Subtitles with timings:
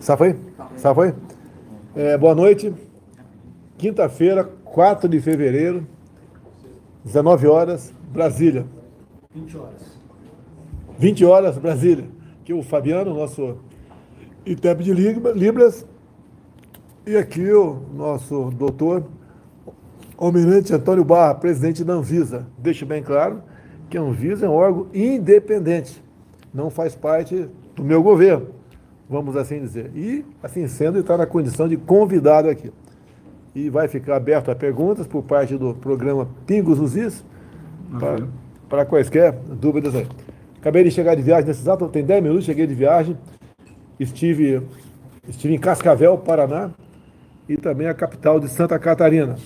[0.00, 0.36] Safoi?
[0.76, 1.14] Safoi?
[1.94, 2.72] É, boa noite.
[3.78, 5.86] Quinta-feira, 4 de fevereiro,
[7.04, 8.64] 19 horas, Brasília.
[9.34, 10.00] 20 horas.
[10.98, 12.08] 20 horas, Brasília.
[12.40, 13.56] Aqui o Fabiano, nosso
[14.46, 15.86] intérprete de Libras.
[17.06, 19.04] E aqui o nosso doutor
[20.16, 22.46] Almirante Antônio Barra, presidente da Anvisa.
[22.56, 23.42] Deixe bem claro
[23.90, 26.02] que a Anvisa é um órgão independente,
[26.54, 28.48] não faz parte do meu governo,
[29.08, 29.90] vamos assim dizer.
[29.94, 32.72] E, assim sendo, está na condição de convidado aqui.
[33.54, 37.24] E vai ficar aberto a perguntas por parte do programa Pingos nos Is,
[37.98, 38.26] para,
[38.68, 40.06] para quaisquer dúvidas aí.
[40.58, 43.18] Acabei de chegar de viagem nesse exato, tem 10 minutos, cheguei de viagem,
[43.98, 44.62] estive,
[45.28, 46.70] estive em Cascavel, Paraná,
[47.48, 49.36] e também a capital de Santa Catarina.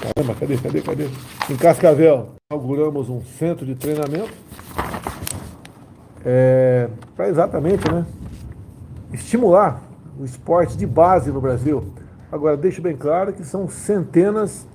[0.00, 1.08] Caramba, cadê, cadê, cadê?
[1.50, 4.32] Em Cascavel, inauguramos um centro de treinamento
[6.24, 8.04] é, para exatamente né,
[9.12, 9.80] estimular
[10.18, 11.94] o esporte de base no Brasil.
[12.32, 14.66] Agora, deixo bem claro que são centenas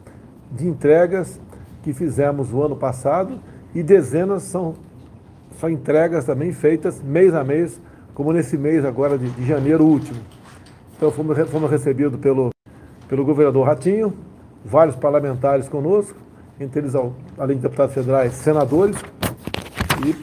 [0.50, 1.38] de entregas
[1.84, 3.42] que fizemos o ano passado
[3.73, 4.76] e dezenas são,
[5.60, 7.78] são entregas também feitas mês a mês,
[8.14, 10.22] como nesse mês agora de, de janeiro último.
[10.95, 12.52] Então fomos, fomos recebidos pelo,
[13.10, 14.14] pelo governador Ratinho,
[14.64, 16.25] vários parlamentares conosco,
[16.59, 16.94] entre eles,
[17.38, 18.98] além de deputados federais, senadores,
[20.06, 20.16] e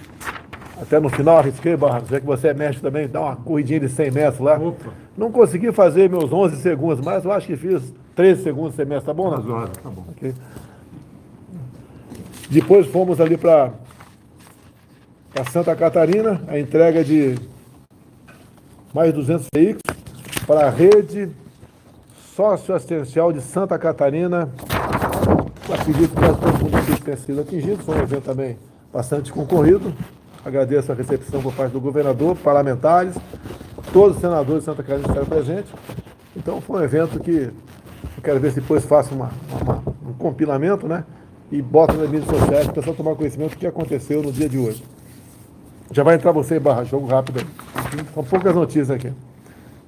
[0.80, 3.88] até no final arrisquei, Barra, já que você é mestre também, dá uma corridinha de
[3.88, 4.58] 100 metros lá.
[4.58, 4.90] Opa.
[5.16, 9.06] Não consegui fazer meus 11 segundos, mas eu acho que fiz 13 segundos de semestre,
[9.06, 9.68] tá bom, né?
[9.82, 10.04] Tá bom.
[10.16, 10.34] Okay.
[12.50, 13.72] Depois fomos ali para
[15.50, 17.36] Santa Catarina, a entrega de
[18.92, 19.82] mais 200 veículos
[20.46, 21.30] para a rede
[22.34, 24.50] socioassistencial de Santa Catarina.
[25.70, 27.82] Acredito que quase todo mundo tenha sido atingido.
[27.82, 28.56] Foi um evento também
[28.92, 29.92] bastante concorrido.
[30.44, 33.14] Agradeço a recepção por parte do governador, parlamentares,
[33.92, 35.72] todos os senadores de Santa Catarina estiveram presentes.
[36.36, 37.30] Então foi um evento que
[38.16, 41.04] eu quero ver se depois faço uma, uma, um compilamento, né?
[41.50, 44.48] E bota nas mídias sociais para o pessoal tomar conhecimento do que aconteceu no dia
[44.48, 44.82] de hoje.
[45.92, 47.46] Já vai entrar você em barra, jogo rápido aí.
[48.12, 49.12] São poucas notícias aqui.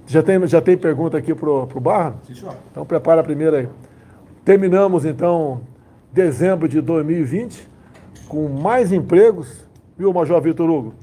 [0.07, 2.15] Já tem, já tem pergunta aqui para o Barra?
[2.27, 2.55] Sim, senhor.
[2.71, 3.69] Então prepara a primeira aí.
[4.45, 5.63] Terminamos então
[6.13, 7.67] dezembro de 2020
[8.29, 9.67] com mais empregos,
[9.97, 10.95] viu, Major Vitor Hugo?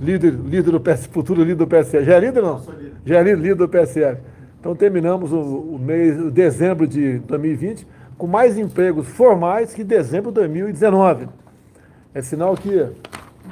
[0.00, 2.04] Líder, líder do PS, futuro líder do PSL.
[2.04, 2.58] Já é líder não?
[2.58, 2.92] líder.
[3.04, 4.18] Já é líder, líder do PSL.
[4.58, 10.30] Então terminamos o, o mês, o dezembro de 2020 com mais empregos formais que dezembro
[10.30, 11.28] de 2019.
[12.14, 12.88] É sinal que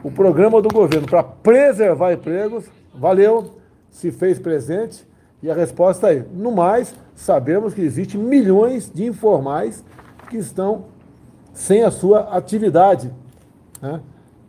[0.02, 2.64] o programa do governo para preservar empregos
[2.94, 3.50] valeu
[3.90, 5.04] se fez presente
[5.42, 9.84] e a resposta é: no mais, sabemos que existe milhões de informais
[10.28, 10.84] que estão
[11.52, 13.10] sem a sua atividade.
[13.80, 14.00] Né?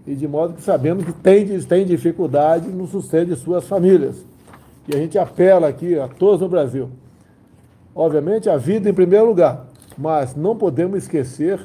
[0.05, 4.25] E de modo que sabemos que tem, tem dificuldade no sustento de suas famílias.
[4.87, 6.89] E a gente apela aqui a todos no Brasil.
[7.95, 11.59] Obviamente, a vida em primeiro lugar, mas não podemos esquecer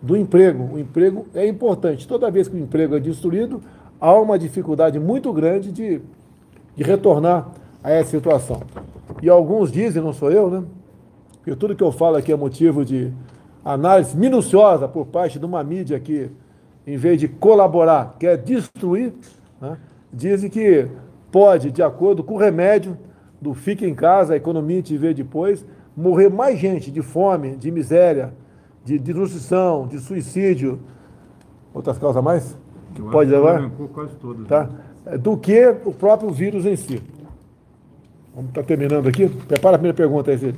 [0.00, 0.74] do emprego.
[0.74, 2.08] O emprego é importante.
[2.08, 3.60] Toda vez que o emprego é destruído,
[4.00, 6.00] há uma dificuldade muito grande de
[6.76, 7.50] de retornar
[7.82, 8.62] a essa situação.
[9.22, 10.64] E alguns dizem, não sou eu, né?
[11.44, 13.12] Que tudo que eu falo aqui é motivo de
[13.64, 16.30] análise minuciosa por parte de uma mídia que,
[16.86, 19.12] em vez de colaborar, quer destruir,
[19.60, 19.76] né?
[20.12, 20.88] dizem que
[21.30, 22.96] pode, de acordo com o remédio
[23.40, 25.66] do fique em casa, a economia te vê depois,
[25.96, 28.32] morrer mais gente de fome, de miséria,
[28.84, 30.80] de, de nutrição, de suicídio,
[31.74, 32.56] outras causas mais?
[32.94, 33.70] Que pode levar?
[33.92, 34.46] Quase todas.
[34.46, 34.68] Tá?
[35.04, 35.18] Né?
[35.18, 37.02] Do que o próprio vírus em si.
[38.34, 39.28] Vamos estar tá terminando aqui.
[39.28, 40.54] Prepara a primeira pergunta aí, Zé.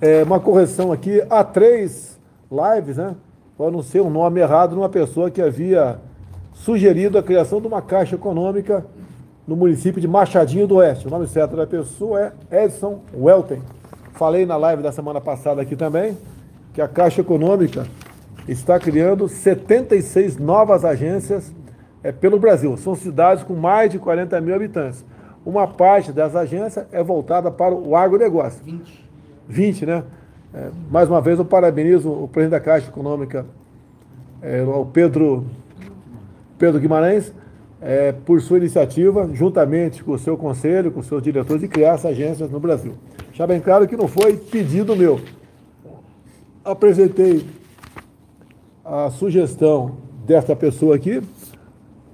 [0.00, 1.20] É uma correção aqui.
[1.28, 2.16] Há três
[2.50, 3.16] lives, né?
[3.56, 5.98] Para não ser um nome errado numa pessoa que havia
[6.52, 8.86] sugerido a criação de uma caixa econômica
[9.46, 11.08] no município de Machadinho do Oeste.
[11.08, 13.60] O nome certo da pessoa é Edson Welten.
[14.12, 16.16] Falei na live da semana passada aqui também
[16.72, 17.86] que a Caixa Econômica
[18.46, 21.52] está criando 76 novas agências
[22.04, 22.76] é, pelo Brasil.
[22.76, 25.04] São cidades com mais de 40 mil habitantes.
[25.48, 28.62] Uma parte das agências é voltada para o agronegócio.
[28.62, 29.08] 20.
[29.48, 30.04] 20, né?
[30.52, 33.46] É, mais uma vez eu parabenizo o presidente da Caixa Econômica,
[34.42, 35.46] é, o Pedro,
[36.58, 37.32] Pedro Guimarães,
[37.80, 41.94] é, por sua iniciativa, juntamente com o seu conselho, com os seus diretores, de criar
[41.94, 42.92] essas agências no Brasil.
[43.32, 45.18] Já bem claro que não foi pedido meu.
[46.62, 47.46] Apresentei
[48.84, 49.96] a sugestão
[50.26, 51.22] desta pessoa aqui,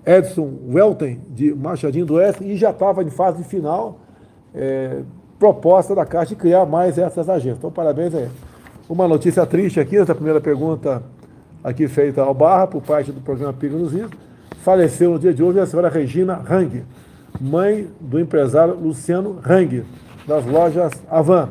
[0.07, 4.01] Edson Welten, de Machadinho do Oeste, e já estava em fase final
[4.55, 5.03] é,
[5.39, 7.59] proposta da Caixa de criar mais essas agências.
[7.59, 8.29] Então, parabéns aí.
[8.89, 11.03] Uma notícia triste aqui, essa primeira pergunta
[11.63, 14.11] aqui feita ao Barra, por parte do programa Piga nos Rios.
[14.59, 16.85] Faleceu no dia de hoje a senhora Regina Rang,
[17.41, 19.85] mãe do empresário Luciano Rang,
[20.27, 21.51] das lojas Avan.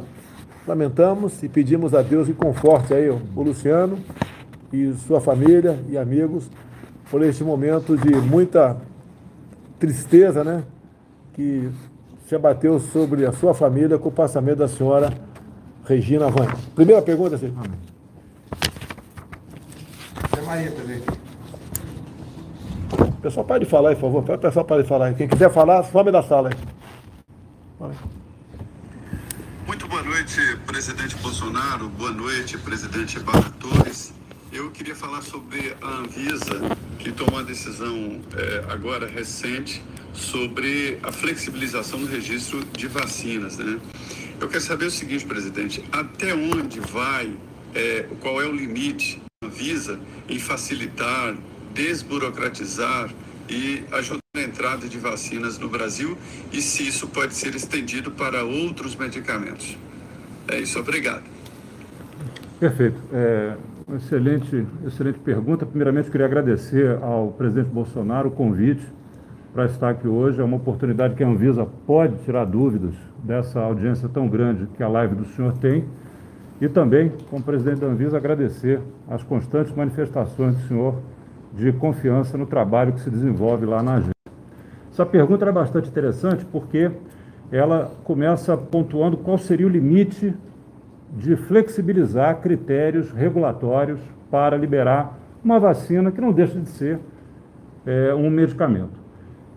[0.67, 3.97] Lamentamos e pedimos a Deus que conforte aí o Luciano
[4.71, 6.49] e sua família e amigos
[7.13, 8.75] por este momento de muita
[9.77, 10.63] tristeza, né?
[11.31, 11.69] Que
[12.27, 15.13] se abateu sobre a sua família com o passamento da senhora
[15.85, 16.47] Regina Van.
[16.73, 17.53] Primeira pergunta, senhor.
[20.35, 21.03] É Maria também.
[23.21, 24.35] Pessoal, pare de falar aí, por favor.
[24.35, 25.13] O pessoal pare de falar aí.
[25.13, 27.93] Quem quiser falar, some da sala aí.
[29.67, 31.89] Muito boa noite, presidente Bolsonaro.
[31.89, 34.11] Boa noite, presidente Barra Torres.
[34.53, 36.59] Eu queria falar sobre a Anvisa,
[36.99, 39.83] que tomou uma decisão é, agora recente
[40.13, 43.79] sobre a flexibilização do registro de vacinas, né?
[44.39, 47.35] Eu quero saber o seguinte, presidente: até onde vai,
[47.73, 51.35] é, qual é o limite da Anvisa em facilitar,
[51.73, 53.09] desburocratizar
[53.49, 56.15] e ajudar a entrada de vacinas no Brasil
[56.51, 59.75] e se isso pode ser estendido para outros medicamentos?
[60.47, 61.23] É isso, obrigado.
[62.59, 63.01] Perfeito.
[63.11, 63.57] É,
[63.95, 65.65] excelente, excelente pergunta.
[65.65, 68.85] Primeiramente, queria agradecer ao presidente Bolsonaro o convite
[69.53, 70.39] para estar aqui hoje.
[70.39, 72.93] É uma oportunidade que a Anvisa pode tirar dúvidas
[73.23, 75.85] dessa audiência tão grande que a live do senhor tem.
[76.61, 80.95] E também, como presidente da Anvisa, agradecer as constantes manifestações do senhor
[81.53, 84.13] de confiança no trabalho que se desenvolve lá na agência.
[84.91, 86.91] Essa pergunta é bastante interessante porque
[87.51, 90.33] ela começa pontuando qual seria o limite
[91.15, 93.99] de flexibilizar critérios regulatórios
[94.31, 96.99] para liberar uma vacina que não deixa de ser
[97.85, 99.03] é, um medicamento.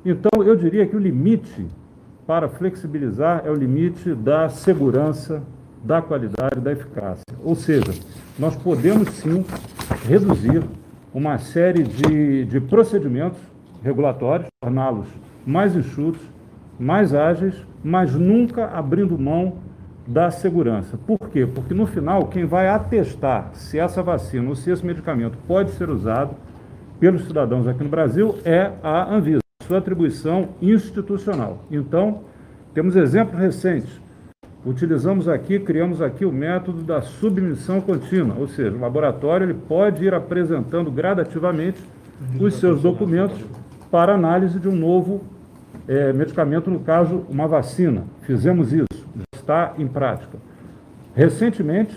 [0.04, 1.66] Então, eu diria que o limite
[2.26, 5.42] para flexibilizar é o limite da segurança,
[5.82, 7.24] da qualidade, da eficácia.
[7.42, 7.92] Ou seja,
[8.38, 9.44] nós podemos sim
[10.06, 10.62] reduzir
[11.14, 13.38] uma série de, de procedimentos
[13.82, 15.06] regulatórios, torná-los
[15.46, 16.20] mais enxutos,
[16.78, 19.54] mais ágeis, mas nunca abrindo mão
[20.06, 20.96] da segurança.
[20.96, 21.46] Por quê?
[21.46, 25.90] Porque no final, quem vai atestar se essa vacina ou se esse medicamento pode ser
[25.90, 26.34] usado
[27.00, 31.64] pelos cidadãos aqui no Brasil é a Anvisa sua atribuição institucional.
[31.70, 32.20] Então,
[32.72, 33.90] temos exemplos recentes.
[34.64, 40.04] Utilizamos aqui, criamos aqui o método da submissão contínua, ou seja, o laboratório ele pode
[40.04, 41.80] ir apresentando gradativamente
[42.40, 43.38] os seus documentos
[43.90, 45.22] para análise de um novo
[45.86, 48.04] é, medicamento, no caso, uma vacina.
[48.22, 48.86] Fizemos isso,
[49.46, 50.38] está em prática.
[51.14, 51.96] Recentemente,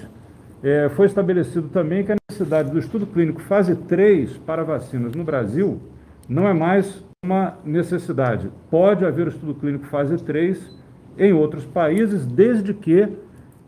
[0.62, 5.24] é, foi estabelecido também que a necessidade do estudo clínico fase 3 para vacinas no
[5.24, 5.82] Brasil
[6.28, 8.52] não é mais uma necessidade.
[8.70, 10.78] Pode haver estudo clínico fase 3
[11.18, 13.10] em outros países, desde que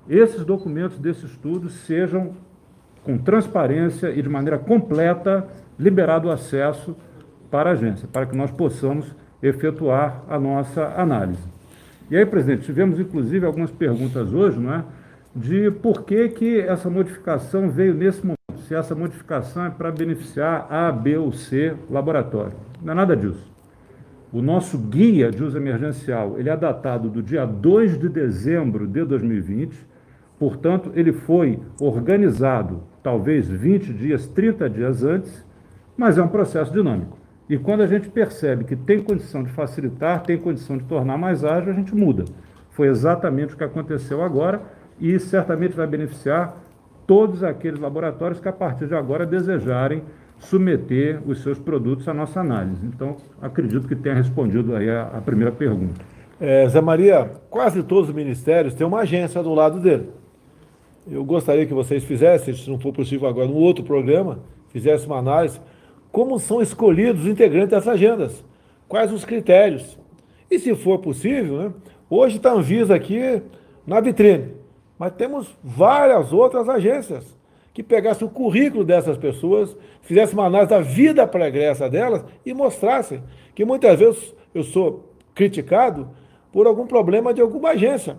[0.08, 2.34] esses documentos desse estudo sejam
[3.04, 6.96] com transparência e de maneira completa liberado o acesso
[7.50, 11.51] para a agência, para que nós possamos efetuar a nossa análise.
[12.12, 14.84] E aí, presidente, tivemos inclusive algumas perguntas hoje, não é?
[15.34, 20.68] De por que, que essa modificação veio nesse momento, se essa modificação é para beneficiar
[20.70, 22.52] A, B ou C laboratório.
[22.82, 23.50] Não é nada disso.
[24.30, 29.06] O nosso guia de uso emergencial, ele é datado do dia 2 de dezembro de
[29.06, 29.74] 2020,
[30.38, 35.46] portanto, ele foi organizado talvez 20 dias, 30 dias antes,
[35.96, 37.21] mas é um processo dinâmico.
[37.52, 41.44] E quando a gente percebe que tem condição de facilitar, tem condição de tornar mais
[41.44, 42.24] ágil, a gente muda.
[42.70, 44.62] Foi exatamente o que aconteceu agora
[44.98, 46.56] e certamente vai beneficiar
[47.06, 50.02] todos aqueles laboratórios que a partir de agora desejarem
[50.40, 52.86] submeter os seus produtos à nossa análise.
[52.86, 56.00] Então, acredito que tenha respondido aí a, a primeira pergunta.
[56.40, 60.08] É, Zé Maria, quase todos os ministérios têm uma agência do lado dele.
[61.06, 64.40] Eu gostaria que vocês fizessem, se não for possível agora, num outro programa,
[64.70, 65.60] fizessem uma análise,
[66.12, 68.44] como são escolhidos os integrantes dessas agendas,
[68.88, 69.98] quais os critérios.
[70.50, 71.74] E se for possível, né,
[72.10, 73.42] hoje está Anvisa aqui
[73.86, 74.54] na vitrine,
[75.00, 77.36] mas temos várias outras agências
[77.74, 83.22] que pegasse o currículo dessas pessoas, fizesse uma análise da vida pregressa delas e mostrasse
[83.56, 86.10] que muitas vezes eu sou criticado
[86.52, 88.18] por algum problema de alguma agência.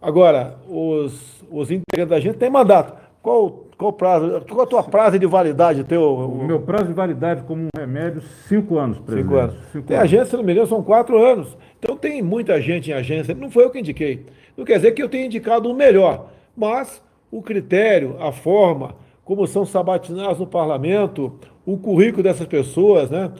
[0.00, 2.94] Agora, os, os integrantes da agência têm mandato.
[3.22, 4.44] Qual, qual prazo?
[4.48, 5.84] Qual a tua prazo de validade?
[5.84, 9.28] Teu, o meu prazo de validade como um remédio, cinco anos, presidente.
[9.28, 9.54] Cinco anos.
[9.72, 10.12] Cinco tem anos.
[10.12, 11.56] agência, se não me engano, são quatro anos.
[11.78, 13.36] Então tem muita gente em agência.
[13.36, 14.26] Não foi eu que indiquei.
[14.56, 19.46] Não quer dizer que eu tenha indicado o melhor, mas o critério, a forma, como
[19.46, 23.30] são sabatinados no parlamento, o currículo dessas pessoas, né?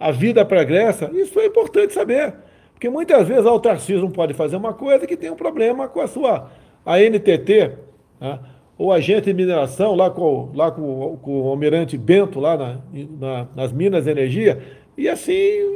[0.00, 2.34] a vida pregressa, isso é importante saber.
[2.72, 6.08] Porque muitas vezes o Tarcísio pode fazer uma coisa que tem um problema com a
[6.08, 6.50] sua
[6.84, 7.72] a NTT,
[8.20, 8.40] né?
[8.76, 12.78] O agente de mineração lá com, lá com, com o almirante Bento, lá na,
[13.18, 14.58] na, nas Minas de Energia,
[14.96, 15.32] e assim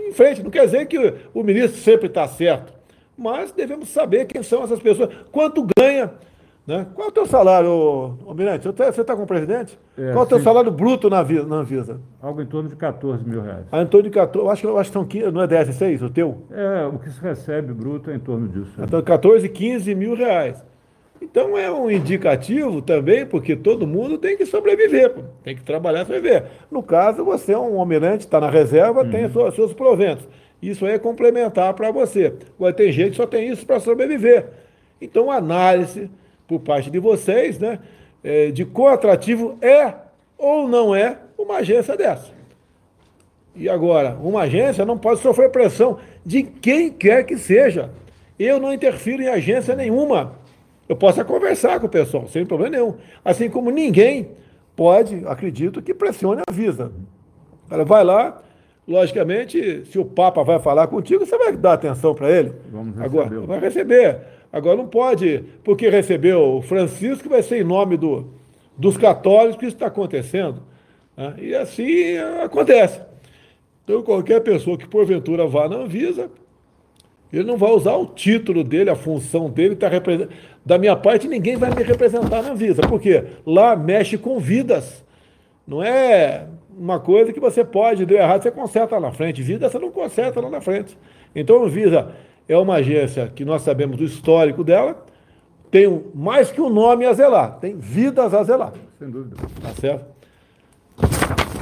[0.08, 0.42] em frente.
[0.42, 2.72] Não quer dizer que o, ministro sempre está certo,
[3.16, 6.12] mas devemos saber quem são essas pessoas, quanto ganha.
[6.66, 6.86] Né?
[6.94, 8.66] Qual é o teu salário, Almirante?
[8.66, 9.78] Você está com o presidente?
[9.96, 10.44] É, Qual é o teu sim.
[10.44, 11.98] salário bruto na, na Anvisa?
[12.20, 13.64] Algo em torno de 14 mil reais.
[13.72, 16.02] Ah, em torno de 14, eu acho, acho que são 15, não é 10, 6
[16.02, 16.42] o teu?
[16.50, 18.70] É, o que se recebe bruto é em torno disso.
[18.78, 20.62] Então, 14, 15 mil reais.
[21.20, 26.06] Então é um indicativo também, porque todo mundo tem que sobreviver, tem que trabalhar e
[26.06, 26.44] sobreviver.
[26.70, 29.10] No caso, você é um almirante, está na reserva, uhum.
[29.10, 30.26] tem seus, seus proventos.
[30.62, 32.34] Isso aí é complementar para você.
[32.56, 34.46] Agora, tem gente que só tem isso para sobreviver.
[35.00, 36.10] Então, análise
[36.46, 37.78] por parte de vocês, né,
[38.22, 39.92] é, de quão atrativo é
[40.36, 42.32] ou não é uma agência dessa.
[43.54, 47.90] E agora, uma agência não pode sofrer pressão de quem quer que seja.
[48.38, 50.37] Eu não interfiro em agência nenhuma.
[50.88, 52.94] Eu posso conversar com o pessoal, sem problema nenhum.
[53.24, 54.30] Assim como ninguém
[54.74, 56.90] pode, acredito, que pressione a Visa.
[57.70, 58.40] Ela vai lá,
[58.86, 62.52] logicamente, se o Papa vai falar contigo, você vai dar atenção para ele.
[62.72, 64.18] Vamos Agora, vai receber.
[64.50, 68.32] Agora não pode, porque recebeu o Francisco, vai ser em nome do,
[68.76, 70.62] dos católicos que isso está acontecendo.
[71.14, 71.34] Né?
[71.38, 73.00] E assim acontece.
[73.84, 76.30] Então, qualquer pessoa que porventura vá na Anvisa,
[77.32, 80.30] ele não vai usar o título dele, a função dele, tá represent...
[80.64, 82.82] da minha parte, ninguém vai me representar na Visa.
[82.82, 85.04] porque Lá mexe com vidas.
[85.66, 89.42] Não é uma coisa que você pode, deu errado, você conserta lá na frente.
[89.42, 90.96] Vida você não conserta lá na frente.
[91.34, 92.12] Então, a Visa
[92.48, 95.04] é uma agência que nós sabemos do histórico dela,
[95.70, 98.72] tem mais que um nome a zelar, tem vidas a zelar.
[98.98, 99.36] Sem dúvida.
[99.60, 100.06] Tá certo?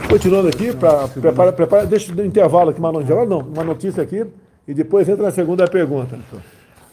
[0.09, 4.25] Continuando aqui, para prepara, prepara, deixa o intervalo aqui, uma, não, uma notícia aqui
[4.67, 6.19] e depois entra na segunda pergunta.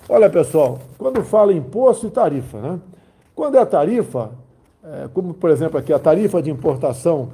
[0.07, 2.79] Olha, pessoal, quando fala imposto e tarifa, né?
[3.35, 4.31] Quando é a tarifa,
[4.83, 7.29] é, como por exemplo aqui a tarifa de importação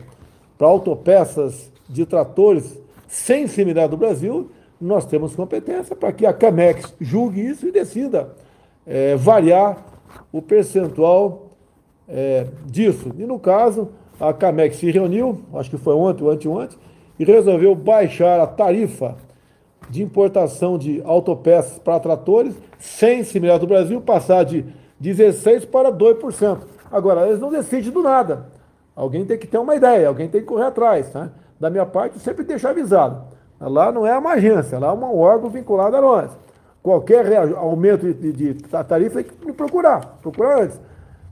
[0.58, 6.93] para autopeças de tratores sem similar do Brasil, nós temos competência para que a CAMEX
[7.01, 8.29] julgue isso e decida
[8.86, 9.84] é, variar
[10.31, 11.48] o percentual
[12.08, 13.12] é, disso.
[13.17, 16.77] E no caso, a CAMEX se reuniu, acho que foi ontem ou anteontem,
[17.17, 19.17] e resolveu baixar a tarifa
[19.89, 24.65] de importação de autopeças para tratores, sem similar do Brasil, passar de
[25.01, 26.60] 16% para 2%.
[26.91, 28.48] Agora, eles não decidem do nada.
[28.96, 31.13] Alguém tem que ter uma ideia, alguém tem que correr atrás.
[31.13, 31.29] Né?
[31.60, 33.24] Da minha parte, sempre deixar avisado.
[33.60, 36.31] Lá não é uma agência, lá é um órgão vinculado a nós.
[36.81, 40.79] Qualquer aumento de, de, de tarifa tem que procurar, procurar antes.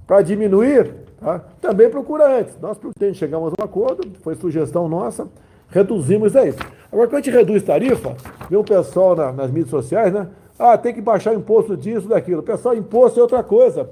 [0.06, 1.42] Para diminuir, tá?
[1.62, 2.58] também procura antes.
[2.60, 2.78] Nós
[3.14, 5.28] chegamos a um acordo, foi sugestão nossa,
[5.70, 6.60] reduzimos isso.
[6.92, 8.16] Agora, quando a gente reduz tarifa,
[8.50, 10.28] vê o pessoal na, nas mídias sociais, né?
[10.58, 12.42] Ah, tem que baixar o imposto disso, daquilo.
[12.42, 13.90] Pessoal, imposto é outra coisa.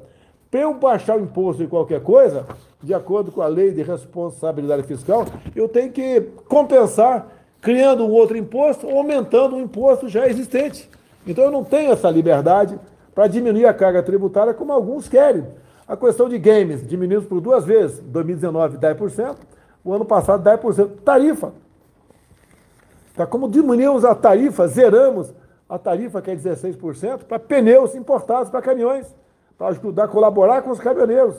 [0.49, 2.45] Para eu baixar o imposto de qualquer coisa,
[2.81, 5.25] de acordo com a lei de responsabilidade fiscal,
[5.55, 7.27] eu tenho que compensar
[7.61, 10.89] criando um outro imposto ou aumentando um imposto já existente.
[11.27, 12.79] Então eu não tenho essa liberdade
[13.13, 15.45] para diminuir a carga tributária como alguns querem.
[15.87, 19.35] A questão de games, diminuímos por duas vezes, 2019 10%,
[19.83, 20.89] o ano passado 10%.
[21.03, 21.53] Tarifa,
[23.15, 23.25] Tá?
[23.25, 25.33] Como diminuímos a tarifa, zeramos
[25.67, 29.07] a tarifa, que é 16%, para pneus importados para caminhões,
[29.57, 31.35] para ajudar, colaborar com os caminhoneiros.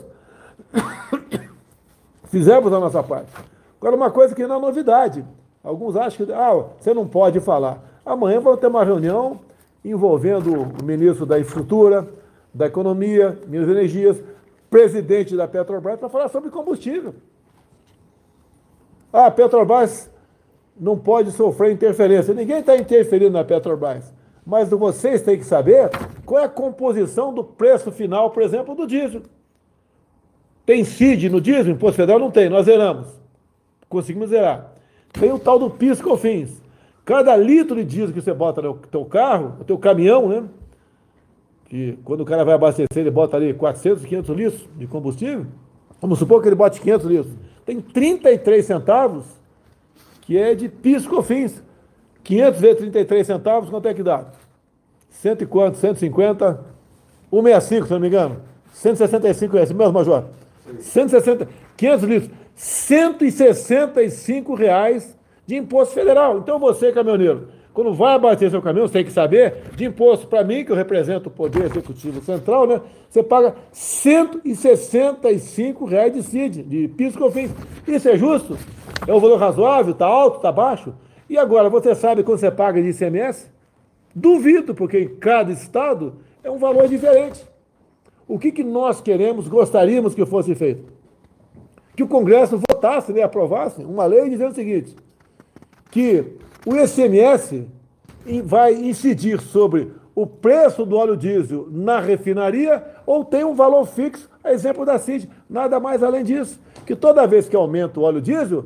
[2.25, 3.31] Fizemos a nossa parte.
[3.79, 5.23] Agora, uma coisa que não é novidade.
[5.63, 7.79] Alguns acham que ah, você não pode falar.
[8.05, 9.39] Amanhã vamos ter uma reunião
[9.83, 12.07] envolvendo o ministro da Infraestrutura,
[12.53, 14.17] da Economia, Minas Energias,
[14.69, 17.13] presidente da Petrobras, para falar sobre combustível.
[19.13, 20.09] Ah, Petrobras
[20.79, 22.33] não pode sofrer interferência.
[22.33, 24.13] Ninguém está interferindo na Petrobras.
[24.45, 25.89] Mas vocês têm que saber
[26.25, 29.23] qual é a composição do preço final, por exemplo, do diesel.
[30.65, 31.73] Tem CID no diesel?
[31.73, 33.07] Imposto Federal não tem, nós zeramos.
[33.89, 34.73] Conseguimos zerar.
[35.11, 36.61] Tem o tal do PIS/COFINS.
[37.03, 40.43] Cada litro de diesel que você bota no teu carro, no teu caminhão, né?
[41.65, 45.45] Que quando o cara vai abastecer, ele bota ali 400, 500 litros de combustível.
[46.01, 47.33] Vamos supor que ele bote 500 litros.
[47.65, 49.36] Tem 33 centavos
[50.27, 51.63] que é de PIS/COFINS.
[52.21, 54.25] 500 vezes 33 centavos, quanto é que dá?
[55.09, 55.77] Cento e quanto?
[55.77, 56.59] 150?
[57.31, 58.41] 165, se não me engano.
[58.73, 60.25] 165 reais, mesmo, Major?
[60.81, 62.31] 160, 500 litros.
[62.55, 66.39] 165 reais de imposto federal.
[66.39, 70.43] Então você, caminhoneiro, quando vai abater seu caminhão, você tem que saber de imposto para
[70.43, 72.81] mim, que eu represento o Poder Executivo Central, né?
[73.07, 77.51] Você paga 165 reais de CID, de PIS/COFINS.
[77.87, 78.57] Isso é justo?
[79.05, 79.91] É um valor razoável?
[79.91, 80.37] Está alto?
[80.37, 80.91] Está baixo?
[81.29, 83.51] E agora, você sabe quando você paga de ICMS?
[84.15, 87.45] Duvido, porque em cada estado é um valor diferente.
[88.27, 90.91] O que, que nós queremos, gostaríamos que fosse feito?
[91.95, 94.95] Que o Congresso votasse, né, aprovasse uma lei dizendo o seguinte:
[95.91, 97.65] que o ICMS
[98.43, 104.29] vai incidir sobre o preço do óleo diesel na refinaria ou tem um valor fixo,
[104.43, 106.59] a exemplo da CID, nada mais além disso.
[106.85, 108.65] Que toda vez que aumenta o óleo diesel,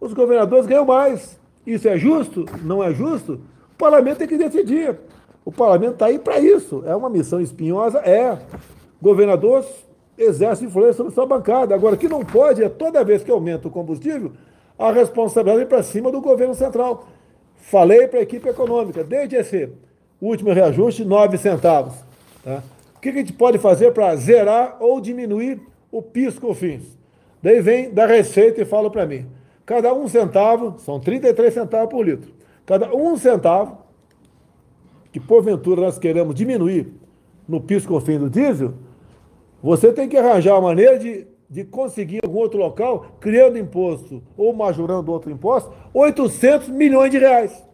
[0.00, 1.40] os governadores ganham mais.
[1.66, 2.44] Isso é justo?
[2.62, 3.40] Não é justo?
[3.72, 4.96] O parlamento tem que decidir.
[5.44, 6.84] O parlamento está aí para isso.
[6.86, 7.98] É uma missão espinhosa?
[7.98, 8.38] É.
[9.02, 9.64] Governador
[10.16, 11.74] exerce influência sobre sua bancada.
[11.74, 14.30] Agora, o que não pode é toda vez que aumenta o combustível,
[14.78, 17.08] a responsabilidade é para cima do governo central.
[17.60, 19.70] Falei para a equipe econômica, desde esse
[20.20, 21.94] último reajuste, 9 centavos.
[22.42, 22.62] Tá?
[22.96, 26.98] O que a gente pode fazer para zerar ou diminuir o PIS/COFINS?
[27.42, 29.26] Daí vem da Receita e fala para mim,
[29.64, 32.30] cada um centavo, são 33 centavos por litro,
[32.66, 33.78] cada um centavo
[35.10, 36.92] que porventura nós queremos diminuir
[37.48, 38.74] no PIS/COFINS do diesel,
[39.62, 44.52] você tem que arranjar uma maneira de, de conseguir algum outro local, criando imposto ou
[44.52, 47.68] majorando outro imposto, 800 milhões de reais.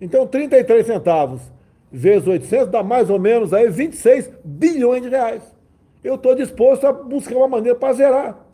[0.00, 1.42] Então, 33 centavos
[1.92, 5.42] vezes 800 dá mais ou menos aí 26 bilhões de reais.
[6.02, 8.46] Eu estou disposto a buscar uma maneira para zerar.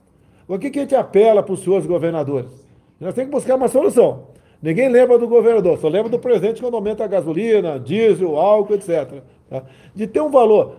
[0.48, 2.50] O que, que a gente apela para os senhores governadores?
[2.98, 4.28] Nós temos que buscar uma solução.
[4.60, 9.22] Ninguém lembra do governador, só lembra do presidente quando aumenta a gasolina, diesel, álcool, etc.
[9.48, 9.62] Tá?
[9.94, 10.76] De ter um valor,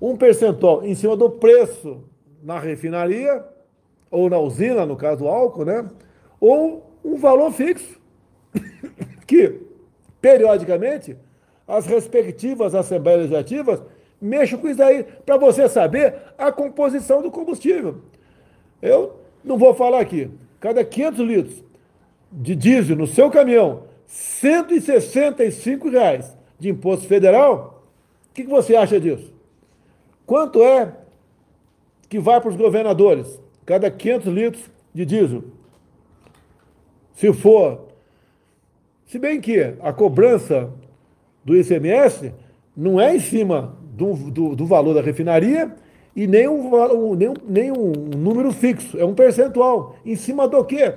[0.00, 2.02] um percentual em cima do preço
[2.42, 3.44] na refinaria,
[4.10, 5.88] ou na usina, no caso do álcool, né?
[6.40, 8.00] Ou um valor fixo,
[9.26, 9.60] que
[10.20, 11.16] periodicamente,
[11.66, 13.82] as respectivas assembleias legislativas
[14.20, 18.02] mexam com isso aí, para você saber a composição do combustível.
[18.82, 20.30] Eu não vou falar aqui.
[20.58, 21.64] Cada 500 litros
[22.30, 27.84] de diesel no seu caminhão, 165 reais de imposto federal,
[28.30, 29.32] o que, que você acha disso?
[30.26, 30.92] Quanto é
[32.10, 33.40] que vai para os governadores?
[33.64, 35.44] Cada 500 litros de diesel.
[37.14, 37.88] Se for
[39.06, 40.70] se bem que a cobrança
[41.44, 42.32] do ICMS
[42.76, 45.74] não é em cima do, do, do valor da refinaria
[46.14, 49.96] e nem um, nem, um, nem um número fixo, é um percentual.
[50.06, 50.94] Em cima do quê?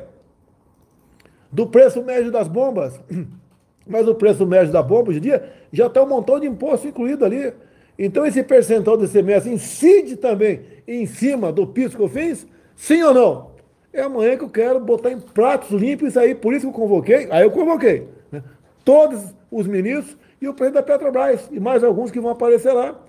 [1.52, 3.00] Do preço médio das bombas.
[3.88, 6.88] Mas o preço médio da bomba hoje em dia já está um montão de imposto
[6.88, 7.52] incluído ali.
[7.98, 12.48] Então esse percentual do ICMS incide também em cima do PIS fiz?
[12.76, 13.54] Sim ou não?
[13.92, 17.28] É amanhã que eu quero botar em pratos limpos aí, por isso que eu convoquei.
[17.30, 18.44] Aí eu convoquei né?
[18.84, 23.00] todos os ministros e o presidente da Petrobras e mais alguns que vão aparecer lá.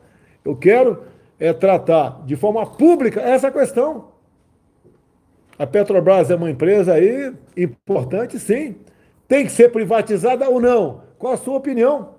[0.44, 1.02] Eu quero
[1.40, 4.12] é, tratar de forma pública essa questão.
[5.58, 8.76] A Petrobras é uma empresa aí importante, sim.
[9.26, 11.02] Tem que ser privatizada ou não?
[11.18, 12.13] Qual a sua opinião?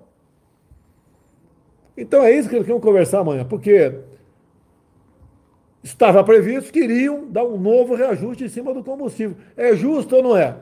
[1.96, 3.94] Então é isso que eles querem conversar amanhã, porque
[5.82, 9.36] estava previsto que iriam dar um novo reajuste em cima do combustível.
[9.56, 10.56] É justo ou não é?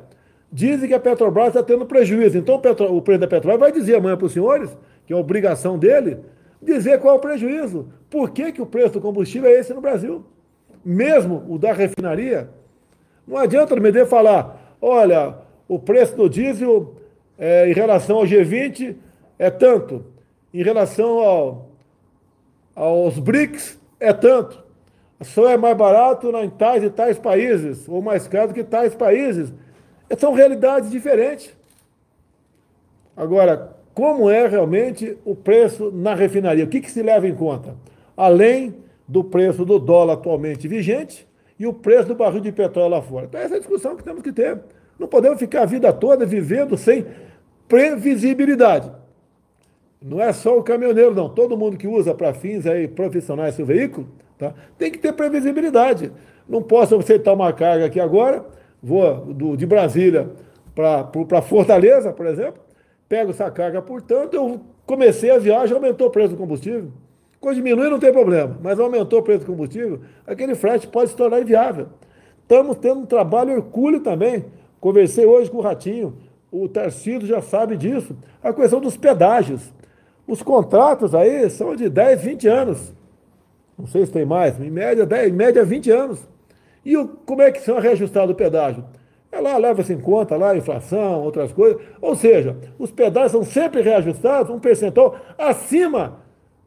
[0.52, 2.38] Dizem que a Petrobras está tendo prejuízo.
[2.38, 5.16] Então o, Petro, o presidente da Petrobras vai dizer amanhã para os senhores, que é
[5.16, 6.18] obrigação dele,
[6.62, 7.88] dizer qual é o prejuízo.
[8.08, 10.24] Por que, que o preço do combustível é esse no Brasil?
[10.84, 12.50] Mesmo o da refinaria.
[13.26, 15.34] Não adianta o MD falar, olha,
[15.66, 16.94] o preço do diesel
[17.38, 18.94] é, em relação ao G20
[19.38, 20.04] é tanto,
[20.54, 21.68] em relação ao,
[22.74, 24.64] aos BRICS é tanto
[25.24, 29.52] só é mais barato em tais e tais países, ou mais caro que tais países.
[30.18, 31.54] São realidades diferentes.
[33.16, 36.64] Agora, como é realmente o preço na refinaria?
[36.64, 37.74] O que, que se leva em conta?
[38.16, 38.76] Além
[39.08, 41.26] do preço do dólar atualmente vigente
[41.58, 43.26] e o preço do barril de petróleo lá fora.
[43.26, 44.60] Então, essa é a discussão que temos que ter.
[44.98, 47.06] Não podemos ficar a vida toda vivendo sem
[47.68, 48.90] previsibilidade.
[50.06, 51.28] Não é só o caminhoneiro, não.
[51.28, 54.06] Todo mundo que usa para fins aí profissionais seu veículo
[54.38, 54.52] Tá?
[54.76, 56.12] Tem que ter previsibilidade.
[56.48, 58.44] Não posso aceitar uma carga aqui agora,
[58.82, 60.30] vou do, de Brasília
[60.74, 62.60] para Fortaleza, por exemplo,
[63.08, 66.90] pego essa carga, portanto, eu comecei a viagem, aumentou o preço do combustível.
[67.40, 71.16] Quando diminui, não tem problema, mas aumentou o preço do combustível, aquele frete pode se
[71.16, 71.88] tornar inviável.
[72.42, 74.44] Estamos tendo um trabalho hercúleo também.
[74.80, 76.18] Conversei hoje com o Ratinho,
[76.50, 78.16] o Tarcísio já sabe disso.
[78.42, 79.72] A questão dos pedágios.
[80.26, 82.92] Os contratos aí são de 10, 20 anos.
[83.78, 86.20] Não sei se tem mais, em média, 10, em média 20 anos.
[86.84, 88.84] E o, como é que são reajustados o pedágio?
[89.32, 91.80] É lá, leva-se em conta lá, inflação, outras coisas.
[92.00, 96.20] Ou seja, os pedágios são sempre reajustados, um percentual acima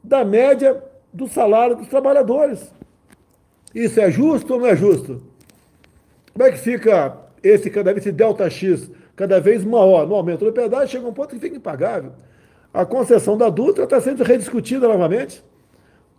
[0.03, 2.71] da média do salário dos trabalhadores.
[3.73, 5.21] Isso é justo ou não é justo?
[6.33, 10.45] Como é que fica esse cada vez esse delta X cada vez maior no aumento
[10.45, 12.11] do pedágio, chega um ponto que fica impagável.
[12.73, 15.43] A concessão da Dutra está sendo rediscutida novamente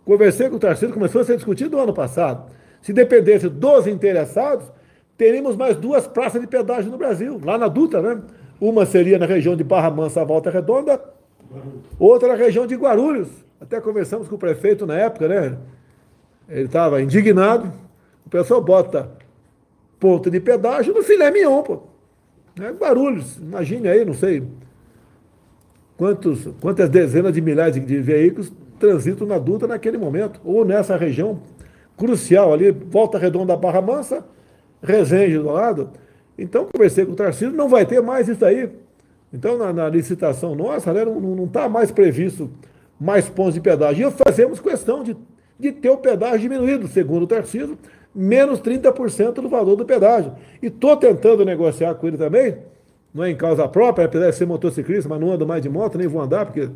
[0.09, 2.51] Conversei com o Tarcísio, começou a ser discutido no ano passado.
[2.81, 4.65] Se dependesse dos interessados,
[5.15, 8.19] teríamos mais duas praças de pedágio no Brasil, lá na Dutra, né?
[8.59, 10.99] Uma seria na região de Barra Mansa, Volta Redonda,
[11.99, 13.29] outra na região de Guarulhos.
[13.61, 15.59] Até conversamos com o prefeito na época, né?
[16.49, 17.71] Ele estava indignado.
[18.25, 19.11] O pessoal bota
[19.99, 21.83] ponto de pedágio no filé mignon, pô.
[22.59, 24.43] É Guarulhos, imagine aí, não sei
[25.99, 30.95] quantos, quantas dezenas de milhares de, de veículos transitam na Dutra naquele momento, ou nessa
[30.95, 31.41] região
[31.97, 34.23] crucial ali, Volta Redonda, Barra Mansa,
[34.81, 35.89] Resende do lado.
[36.37, 38.69] Então, conversei com o Tarcísio, não vai ter mais isso aí.
[39.33, 42.49] Então, na, na licitação nossa, né, não está mais previsto
[42.97, 44.07] mais pontos de pedágio.
[44.07, 45.17] E fazemos questão de,
[45.59, 47.77] de ter o pedágio diminuído, segundo o Tarcísio,
[48.15, 50.33] menos 30% do valor do pedágio.
[50.61, 52.57] E estou tentando negociar com ele também,
[53.13, 55.97] não é em causa própria, apesar de ser motociclista, mas não ando mais de moto,
[55.97, 56.69] nem vou andar, porque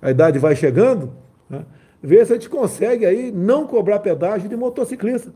[0.00, 1.12] a idade vai chegando,
[1.48, 1.64] né?
[2.02, 5.32] ver se a gente consegue aí não cobrar pedágio de motociclista.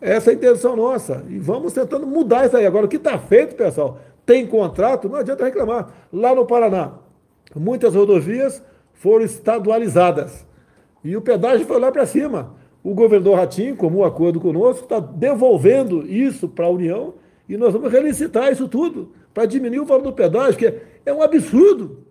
[0.00, 1.24] Essa é a intenção nossa.
[1.28, 2.66] E vamos tentando mudar isso aí.
[2.66, 5.88] Agora, o que está feito, pessoal, tem contrato, não adianta reclamar.
[6.12, 6.92] Lá no Paraná,
[7.54, 10.46] muitas rodovias foram estadualizadas.
[11.02, 12.54] E o pedágio foi lá para cima.
[12.82, 17.14] O governador Ratinho, como um acordo conosco, está devolvendo isso para a União
[17.48, 20.72] e nós vamos relicitar isso tudo para diminuir o valor do pedágio, que
[21.04, 22.06] é um absurdo,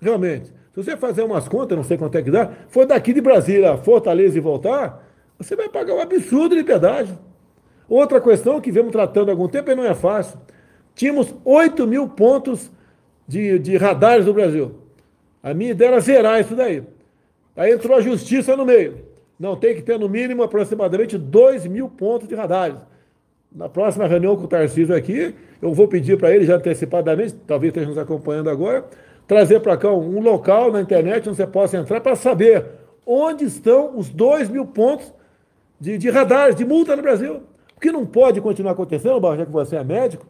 [0.00, 0.46] realmente.
[0.72, 3.72] Se você fazer umas contas, não sei quanto é que dá, for daqui de Brasília
[3.72, 5.04] a Fortaleza e voltar,
[5.36, 7.18] você vai pagar um absurdo de pedágio.
[7.88, 10.38] Outra questão que vemos tratando há algum tempo e não é fácil.
[10.94, 12.70] Tínhamos 8 mil pontos
[13.26, 14.76] de, de radares no Brasil.
[15.42, 16.84] A minha ideia era zerar isso daí.
[17.56, 19.04] Aí entrou a justiça no meio.
[19.38, 22.76] Não, tem que ter no mínimo aproximadamente 2 mil pontos de radares.
[23.52, 27.70] Na próxima reunião com o Tarcísio aqui, eu vou pedir para ele já antecipadamente, talvez
[27.70, 28.84] esteja nos acompanhando agora,
[29.26, 32.64] trazer para cá um local na internet onde você possa entrar para saber
[33.04, 35.12] onde estão os 2 mil pontos
[35.80, 37.42] de, de radares, de multa no Brasil.
[37.76, 40.26] O que não pode continuar acontecendo, já que você é médico,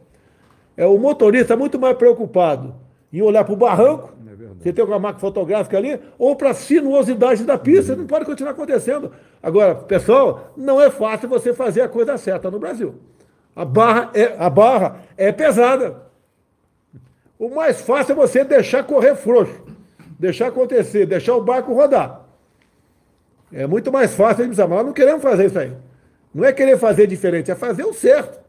[0.75, 2.73] é o motorista muito mais preocupado
[3.13, 6.53] em olhar para o barranco, é você tem uma máquina fotográfica ali, ou para a
[6.55, 9.11] sinuosidade da pista, não pode continuar acontecendo.
[9.43, 12.95] Agora, pessoal, não é fácil você fazer a coisa certa no Brasil.
[13.55, 16.03] A barra é, a barra é pesada.
[17.37, 19.61] O mais fácil é você deixar correr frouxo,
[20.19, 22.21] deixar acontecer, deixar o barco rodar.
[23.51, 25.73] É muito mais fácil, mas nós não queremos fazer isso aí.
[26.33, 28.39] Não é querer fazer diferente, é fazer o certo.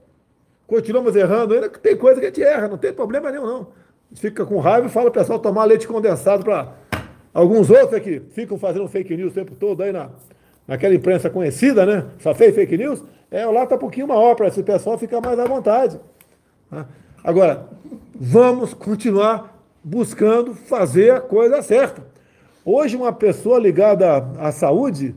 [0.67, 3.61] Continuamos errando ainda, tem coisa que a gente erra, não tem problema nenhum, não.
[3.61, 6.73] A gente fica com raiva e fala o pessoal tomar leite condensado para
[7.35, 10.11] alguns outros aqui ficam fazendo fake news o tempo todo aí na,
[10.67, 12.07] naquela imprensa conhecida, né?
[12.21, 13.03] Só fez fake news.
[13.33, 15.99] É, lá está um pouquinho maior para esse pessoal ficar mais à vontade.
[16.71, 16.87] Tá?
[17.25, 17.66] Agora,
[18.14, 22.05] vamos continuar buscando fazer a coisa certa.
[22.62, 25.14] Hoje, uma pessoa ligada à saúde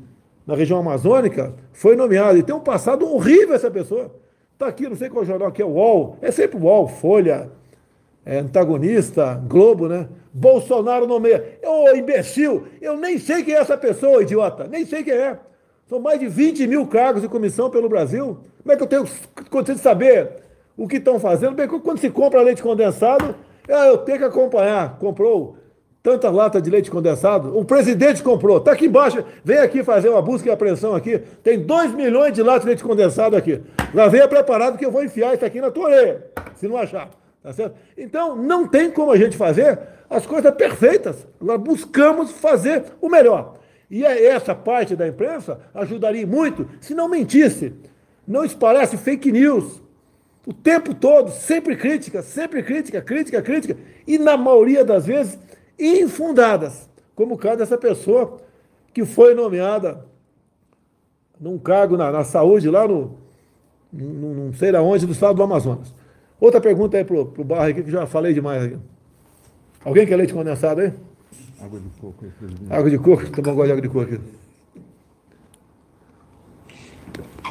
[0.47, 4.09] na região amazônica foi nomeada e tem um passado horrível essa pessoa.
[4.53, 7.51] Está aqui, não sei qual jornal que é o UOL, é sempre o UOL, Folha,
[8.25, 10.07] é, antagonista, Globo, né?
[10.33, 11.59] Bolsonaro nomeia.
[11.61, 15.37] Ô, imbecil, eu nem sei quem é essa pessoa, idiota, nem sei quem é.
[15.87, 18.39] São mais de 20 mil cargos de comissão pelo Brasil.
[18.61, 19.05] Como é que eu tenho
[19.51, 20.29] condição de saber
[20.75, 21.55] o que estão fazendo?
[21.55, 23.35] Bem, quando se compra leite condensado,
[23.69, 24.97] ah, eu tenho que acompanhar.
[24.97, 25.57] Comprou
[26.01, 27.55] tanta lata de leite condensado.
[27.55, 28.57] O presidente comprou.
[28.57, 29.23] Está aqui embaixo.
[29.43, 31.19] Vem aqui fazer uma busca e apreensão aqui.
[31.43, 33.61] Tem 2 milhões de latas de leite condensado aqui.
[33.93, 37.09] Já venha preparado que eu vou enfiar isso aqui na tua orelha, se não achar.
[37.43, 37.75] Tá certo?
[37.95, 41.27] Então, não tem como a gente fazer as coisas perfeitas.
[41.39, 43.53] Agora, buscamos fazer o melhor.
[43.89, 47.73] E é essa parte da imprensa ajudaria muito se não mentisse,
[48.27, 49.81] não espalhasse fake news.
[50.45, 53.77] O tempo todo, sempre crítica, sempre crítica, crítica, crítica.
[54.05, 55.39] E na maioria das vezes,
[55.79, 56.89] infundadas.
[57.15, 58.39] Como o caso dessa pessoa
[58.93, 60.05] que foi nomeada
[61.39, 63.17] num cargo na, na saúde lá no,
[63.91, 65.93] no, não sei aonde, do estado do Amazonas.
[66.39, 68.77] Outra pergunta aí pro, o Barra aqui, que já falei demais aqui.
[69.83, 70.93] Alguém quer leite condensado aí?
[71.61, 72.73] Água de coco presidente.
[72.73, 73.29] Água de coco?
[73.31, 74.19] Toma um gole de água de coco aqui.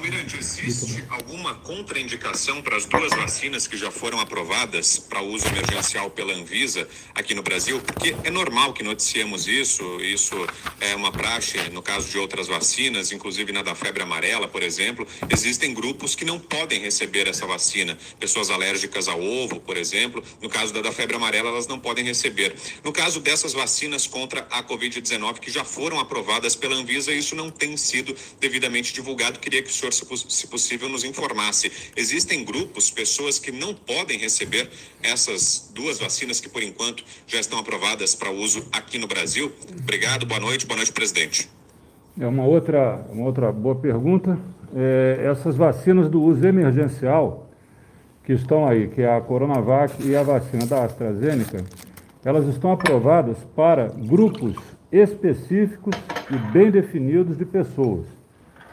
[0.04, 6.10] Almirante, existe alguma contraindicação para as duas vacinas que já foram aprovadas para uso emergencial
[6.10, 7.80] pela Anvisa aqui no Brasil?
[7.80, 10.34] Porque é normal que noticiemos isso, isso
[10.78, 15.08] é uma praxe no caso de outras vacinas, inclusive na da febre amarela, por exemplo.
[15.30, 20.22] Existem grupos que não podem receber essa vacina, pessoas alérgicas ao ovo, por exemplo.
[20.42, 22.54] No caso da, da febre amarela, elas não podem receber.
[22.84, 27.50] No caso dessas vacinas contra a Covid-19 que já foram aprovadas pela Anvisa, isso não
[27.50, 29.38] tem sido devidamente divulgado.
[29.38, 31.70] Queria que o senhor, se possível, nos informasse.
[31.96, 34.70] Existem grupos, pessoas que não podem receber
[35.02, 39.52] essas duas vacinas que, por enquanto, já estão aprovadas para uso aqui no Brasil?
[39.78, 41.48] Obrigado, boa noite, boa noite, presidente.
[42.18, 44.38] É uma outra, uma outra boa pergunta.
[44.76, 47.50] É, essas vacinas do uso emergencial
[48.24, 51.64] que estão aí, que é a Coronavac e a vacina da AstraZeneca,
[52.24, 54.56] elas estão aprovadas para grupos
[54.90, 55.94] específicos
[56.30, 58.06] e bem definidos de pessoas.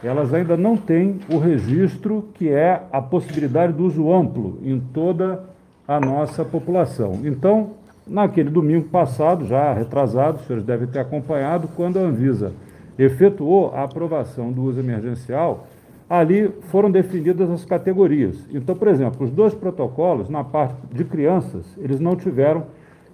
[0.04, 5.44] Elas ainda não têm o registro que é a possibilidade do uso amplo em toda
[5.88, 7.20] a nossa população.
[7.24, 7.72] Então,
[8.08, 12.52] naquele domingo passado, já retrasado, os senhores devem ter acompanhado, quando a Anvisa
[12.98, 15.68] efetuou a aprovação do uso emergencial,
[16.10, 18.38] ali foram definidas as categorias.
[18.52, 22.66] Então, por exemplo, os dois protocolos, na parte de crianças, eles não tiveram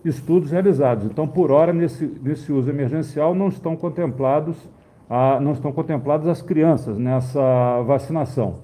[0.03, 1.05] estudos realizados.
[1.05, 4.55] Então, por hora, nesse, nesse uso emergencial, não estão contemplados
[5.41, 8.55] não estão contempladas as crianças nessa vacinação.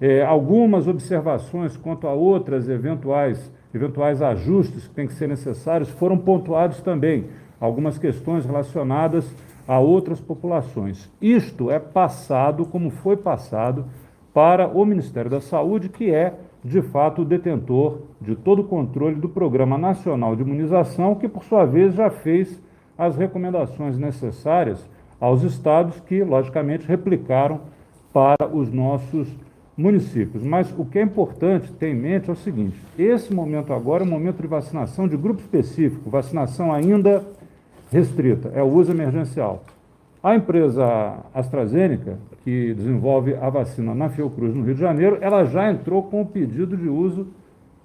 [0.00, 6.16] É, algumas observações quanto a outras eventuais, eventuais ajustes que têm que ser necessários foram
[6.16, 7.26] pontuados também.
[7.60, 9.28] Algumas questões relacionadas
[9.66, 11.10] a outras populações.
[11.20, 13.84] Isto é passado, como foi passado,
[14.32, 16.34] para o Ministério da Saúde, que é,
[16.64, 21.42] de fato, o detentor de todo o controle do Programa Nacional de Imunização, que, por
[21.42, 22.62] sua vez, já fez
[22.96, 24.88] as recomendações necessárias
[25.20, 27.60] aos estados, que, logicamente, replicaram
[28.12, 29.28] para os nossos
[29.76, 30.42] municípios.
[30.42, 34.06] Mas o que é importante ter em mente é o seguinte: esse momento agora é
[34.06, 37.24] um momento de vacinação de grupo específico, vacinação ainda
[37.90, 39.62] restrita, é o uso emergencial.
[40.22, 45.70] A empresa AstraZeneca, que desenvolve a vacina na Fiocruz, no Rio de Janeiro, ela já
[45.70, 47.28] entrou com o pedido de uso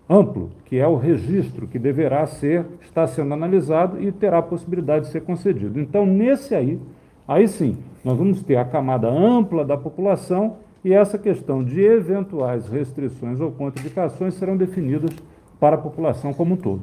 [0.10, 5.06] amplo, que é o registro que deverá ser, está sendo analisado e terá a possibilidade
[5.06, 5.80] de ser concedido.
[5.80, 6.80] Então, nesse aí,
[7.28, 12.68] aí sim, nós vamos ter a camada ampla da população e essa questão de eventuais
[12.68, 15.12] restrições ou contraindicações serão definidas
[15.60, 16.82] para a população como um todo.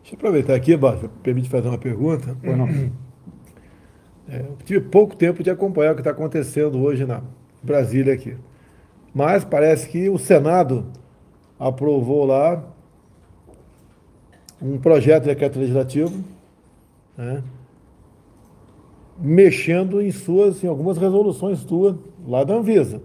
[0.00, 2.36] Deixa eu aproveitar aqui, Bárbara, permite fazer uma pergunta.
[4.28, 7.22] É, eu tive pouco tempo de acompanhar o que está acontecendo hoje na
[7.62, 8.36] Brasília aqui.
[9.14, 10.84] Mas parece que o Senado
[11.60, 12.60] aprovou lá
[14.60, 16.24] um projeto de decreto legislativo
[17.16, 17.40] né,
[19.18, 23.00] mexendo em suas, em algumas resoluções tuas lá da Anvisa,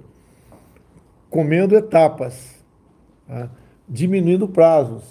[1.30, 2.56] comendo etapas,
[3.28, 3.50] tá,
[3.88, 5.04] diminuindo prazos.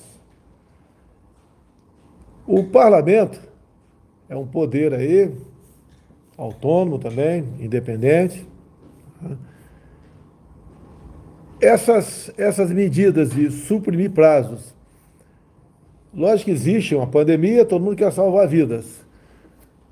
[2.47, 3.41] O parlamento
[4.29, 5.33] é um poder aí,
[6.37, 8.47] autônomo também, independente.
[9.21, 9.37] Né?
[11.61, 14.75] Essas, essas medidas de suprimir prazos,
[16.13, 19.10] lógico que existe uma pandemia, todo mundo quer salvar vidas.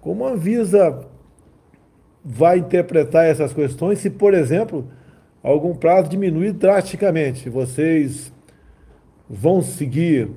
[0.00, 1.00] Como a Anvisa
[2.24, 4.87] vai interpretar essas questões se, por exemplo,
[5.42, 7.48] algum prazo diminuir drasticamente?
[7.48, 8.32] Vocês
[9.28, 10.30] vão seguir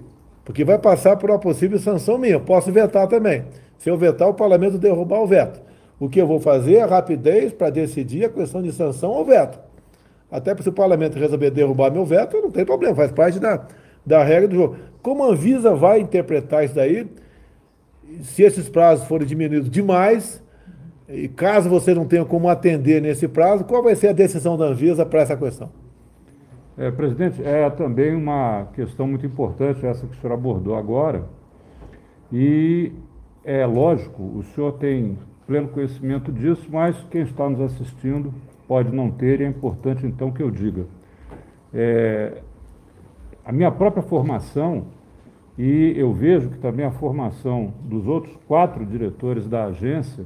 [0.44, 2.34] porque vai passar por uma possível sanção minha.
[2.34, 3.46] Eu posso vetar também.
[3.78, 5.62] Se eu vetar, o parlamento derrubar o veto.
[6.00, 9.60] O que eu vou fazer é rapidez para decidir a questão de sanção ou veto.
[10.32, 13.68] Até se o parlamento resolver derrubar meu veto, não tem problema, faz parte da,
[14.06, 14.76] da regra do jogo.
[15.02, 17.08] Como a Anvisa vai interpretar isso daí,
[18.22, 20.44] se esses prazos forem diminuídos demais,
[21.08, 24.66] e caso você não tenha como atender nesse prazo, qual vai ser a decisão da
[24.66, 25.70] Anvisa para essa questão?
[26.78, 31.26] É, presidente, é também uma questão muito importante essa que o senhor abordou agora.
[32.32, 32.94] E
[33.44, 38.34] é lógico, o senhor tem pleno conhecimento disso, mas quem está nos assistindo
[38.68, 40.86] pode não ter, e é importante então que eu diga.
[41.74, 42.42] É,
[43.44, 44.86] a minha própria formação,
[45.58, 50.26] e eu vejo que também a formação dos outros quatro diretores da agência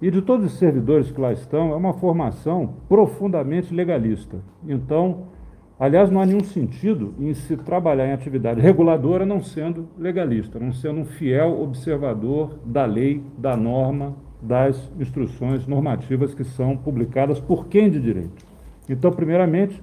[0.00, 4.38] e de todos os servidores que lá estão, é uma formação profundamente legalista.
[4.66, 5.24] Então,
[5.78, 10.72] Aliás, não há nenhum sentido em se trabalhar em atividade reguladora não sendo legalista, não
[10.72, 17.66] sendo um fiel observador da lei, da norma, das instruções normativas que são publicadas por
[17.66, 18.46] quem de direito.
[18.88, 19.82] Então, primeiramente,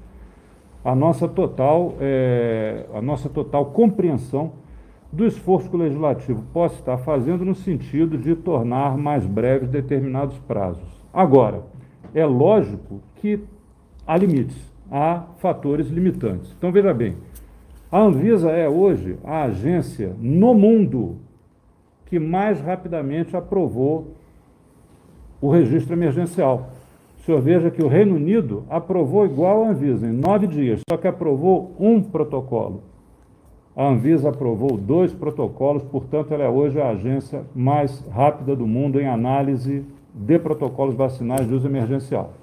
[0.84, 4.52] a nossa total, é, a nossa total compreensão
[5.12, 10.38] do esforço que o legislativo possa estar fazendo no sentido de tornar mais breves determinados
[10.40, 11.04] prazos.
[11.14, 11.62] Agora,
[12.14, 13.40] é lógico que
[14.06, 16.54] há limites há fatores limitantes.
[16.56, 17.16] Então, veja bem,
[17.92, 21.18] a Anvisa é hoje a agência no mundo
[22.06, 24.14] que mais rapidamente aprovou
[25.42, 26.73] o registro emergencial.
[27.24, 30.98] O senhor veja que o Reino Unido aprovou igual a Anvisa, em nove dias, só
[30.98, 32.84] que aprovou um protocolo.
[33.74, 39.00] A Anvisa aprovou dois protocolos, portanto, ela é hoje a agência mais rápida do mundo
[39.00, 42.34] em análise de protocolos vacinais de uso emergencial.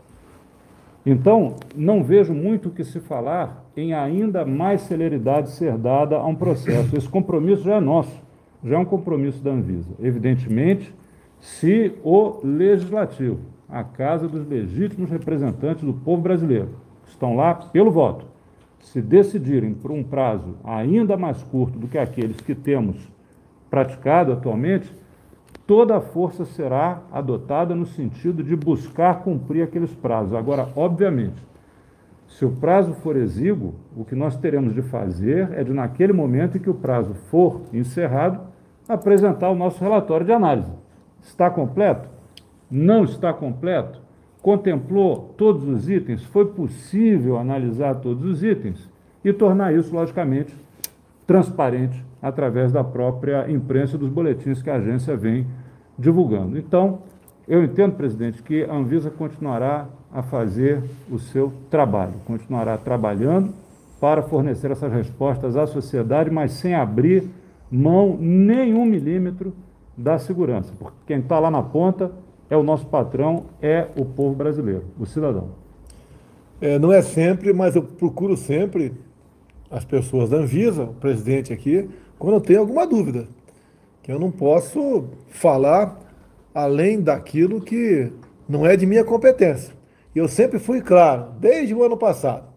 [1.04, 6.26] Então, não vejo muito o que se falar em ainda mais celeridade ser dada a
[6.26, 6.96] um processo.
[6.96, 8.18] Esse compromisso já é nosso,
[8.64, 9.90] já é um compromisso da Anvisa.
[10.00, 10.90] Evidentemente,
[11.38, 13.40] se o legislativo,
[13.70, 16.70] a casa dos legítimos representantes do povo brasileiro,
[17.04, 18.26] que estão lá pelo voto.
[18.80, 22.96] Se decidirem por um prazo ainda mais curto do que aqueles que temos
[23.68, 24.90] praticado atualmente,
[25.66, 30.35] toda a força será adotada no sentido de buscar cumprir aqueles prazos.
[30.35, 31.40] Agora, obviamente,
[32.26, 36.56] se o prazo for exíguo, o que nós teremos de fazer é de, naquele momento
[36.56, 38.40] em que o prazo for encerrado,
[38.88, 40.72] apresentar o nosso relatório de análise.
[41.20, 42.09] Está completo?
[42.70, 44.00] Não está completo?
[44.40, 46.24] Contemplou todos os itens?
[46.24, 48.88] Foi possível analisar todos os itens?
[49.24, 50.54] E tornar isso, logicamente,
[51.26, 55.46] transparente através da própria imprensa dos boletins que a agência vem
[55.98, 56.59] divulgando.
[56.59, 57.00] Então,
[57.46, 63.52] eu entendo, presidente, que a Anvisa continuará a fazer o seu trabalho, continuará trabalhando
[64.00, 67.28] para fornecer essas respostas à sociedade, mas sem abrir
[67.70, 69.52] mão nenhum milímetro
[69.96, 72.11] da segurança, porque quem está lá na ponta
[72.50, 75.50] é o nosso patrão, é o povo brasileiro, o cidadão.
[76.60, 78.92] É, não é sempre, mas eu procuro sempre
[79.70, 83.28] as pessoas da Anvisa, o presidente aqui, quando eu tenho alguma dúvida,
[84.02, 85.98] que eu não posso falar
[86.52, 88.12] além daquilo que
[88.48, 89.72] não é de minha competência.
[90.14, 92.48] E eu sempre fui claro, desde o ano passado,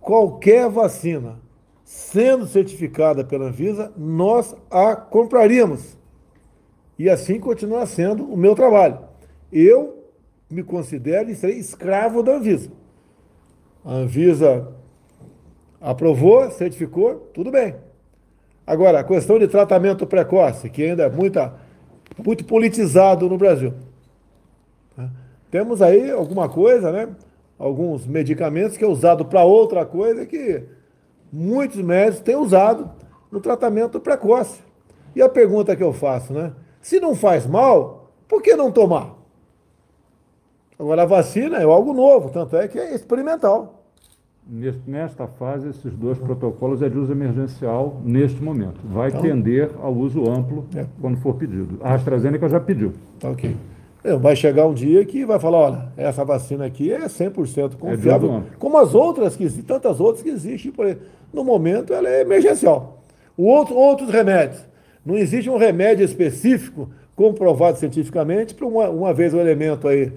[0.00, 1.38] qualquer vacina
[1.84, 5.98] sendo certificada pela Anvisa, nós a compraríamos.
[7.00, 8.98] E assim continua sendo o meu trabalho.
[9.50, 10.04] Eu
[10.50, 12.70] me considero e serei escravo da Anvisa.
[13.82, 14.68] A Anvisa
[15.80, 17.74] aprovou, certificou, tudo bem.
[18.66, 21.54] Agora, a questão de tratamento precoce, que ainda é muita,
[22.22, 23.72] muito politizado no Brasil.
[24.94, 25.10] Né?
[25.50, 27.08] Temos aí alguma coisa, né?
[27.58, 30.64] Alguns medicamentos que é usado para outra coisa que
[31.32, 32.90] muitos médicos têm usado
[33.32, 34.60] no tratamento precoce.
[35.16, 36.52] E a pergunta que eu faço, né?
[36.80, 39.18] Se não faz mal, por que não tomar?
[40.78, 43.84] Agora, a vacina é algo novo, tanto é que é experimental.
[44.86, 48.80] Nesta fase, esses dois protocolos é de uso emergencial neste momento.
[48.84, 50.86] Vai então, tender ao uso amplo é.
[51.00, 51.78] quando for pedido.
[51.82, 52.94] A AstraZeneca já pediu.
[53.20, 53.54] Tá ok.
[54.02, 57.76] É, vai chegar um dia que vai falar, olha, essa vacina aqui é 100% é
[57.76, 60.96] confiável, é como as outras, que tantas outras que existem por aí.
[61.32, 63.02] No momento, ela é emergencial.
[63.36, 64.69] O outro, outros remédios.
[65.04, 70.12] Não existe um remédio específico comprovado cientificamente para uma, uma vez o elemento aí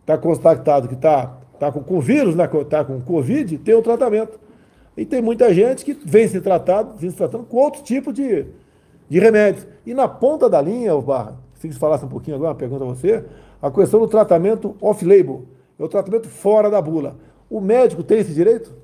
[0.00, 4.38] está constatado que está tá com, com vírus, está né, com Covid, tem o tratamento.
[4.96, 8.46] E tem muita gente que vem se tratando, vem se tratando com outro tipo de,
[9.08, 9.66] de remédios.
[9.86, 12.88] E na ponta da linha, Barra, se você falasse um pouquinho agora, uma pergunta a
[12.88, 13.24] você,
[13.60, 15.44] a questão do tratamento off-label,
[15.78, 17.16] é o tratamento fora da bula.
[17.48, 18.74] O médico tem esse direito?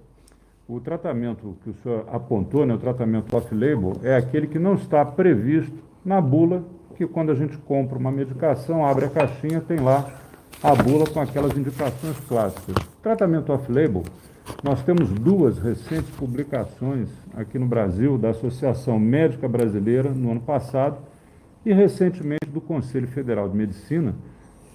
[0.71, 5.03] O tratamento que o senhor apontou, né, o tratamento off-label, é aquele que não está
[5.03, 6.63] previsto na bula,
[6.95, 10.07] que quando a gente compra uma medicação, abre a caixinha, tem lá
[10.63, 12.75] a bula com aquelas indicações clássicas.
[13.03, 14.03] Tratamento off-label,
[14.63, 20.99] nós temos duas recentes publicações aqui no Brasil da Associação Médica Brasileira no ano passado
[21.65, 24.15] e recentemente do Conselho Federal de Medicina,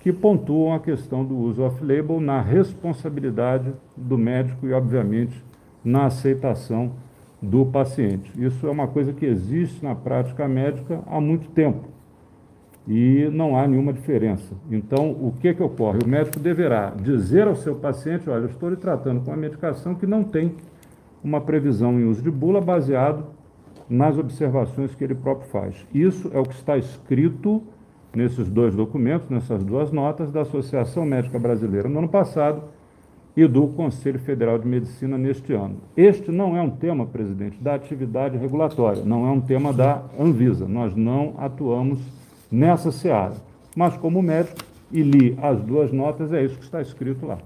[0.01, 5.52] que pontuam a questão do uso off-label na responsabilidade do médico e, obviamente,
[5.83, 6.91] na aceitação
[7.41, 8.31] do paciente.
[8.37, 11.93] Isso é uma coisa que existe na prática médica há muito tempo
[12.87, 14.53] e não há nenhuma diferença.
[14.69, 15.99] Então, o que, que ocorre?
[16.03, 19.95] O médico deverá dizer ao seu paciente: olha, eu estou lhe tratando com uma medicação
[19.95, 20.55] que não tem
[21.23, 23.25] uma previsão em uso de bula baseado
[23.89, 25.75] nas observações que ele próprio faz.
[25.93, 27.61] Isso é o que está escrito
[28.13, 32.63] nesses dois documentos, nessas duas notas da Associação Médica Brasileira no ano passado
[33.35, 35.77] e do Conselho Federal de Medicina neste ano.
[35.97, 40.67] Este não é um tema, presidente, da atividade regulatória, não é um tema da Anvisa.
[40.67, 41.99] Nós não atuamos
[42.51, 43.33] nessa seara.
[43.75, 44.59] Mas, como médico,
[44.91, 47.39] e li as duas notas, é isso que está escrito lá.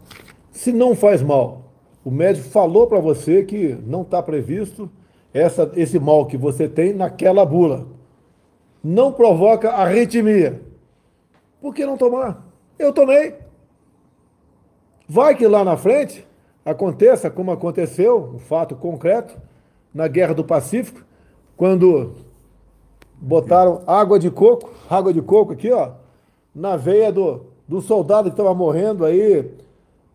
[0.51, 1.71] Se não faz mal,
[2.03, 4.89] o médico falou para você que não está previsto
[5.33, 7.87] essa, esse mal que você tem naquela bula.
[8.83, 10.61] Não provoca arritmia.
[11.61, 12.45] Por que não tomar?
[12.77, 13.46] Eu tomei.
[15.07, 16.27] Vai que lá na frente
[16.65, 19.35] aconteça como aconteceu, um fato concreto,
[19.93, 21.05] na Guerra do Pacífico,
[21.55, 22.11] quando
[23.19, 25.91] botaram água de coco, água de coco aqui, ó,
[26.53, 29.49] na veia do, do soldado que estava morrendo aí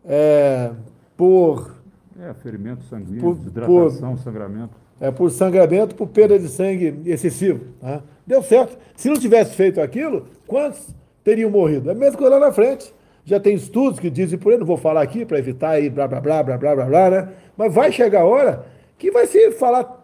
[0.05, 0.71] é,
[1.17, 1.75] por.
[2.21, 4.77] É, ferimento sanguíneo, por, desidratação, por, sangramento.
[5.01, 7.65] É, por sangramento, por perda de sangue excessivo.
[7.81, 8.03] Né?
[8.27, 8.77] Deu certo.
[8.95, 11.91] Se não tivesse feito aquilo, quantos teriam morrido?
[11.91, 12.95] É mesmo que lá na frente.
[13.25, 16.09] Já tem estudos que dizem por aí, não vou falar aqui para evitar aí blá
[16.09, 17.29] blá blá blá blá blá blá, né?
[17.57, 18.67] Mas vai chegar a hora
[18.99, 20.03] que vai se falar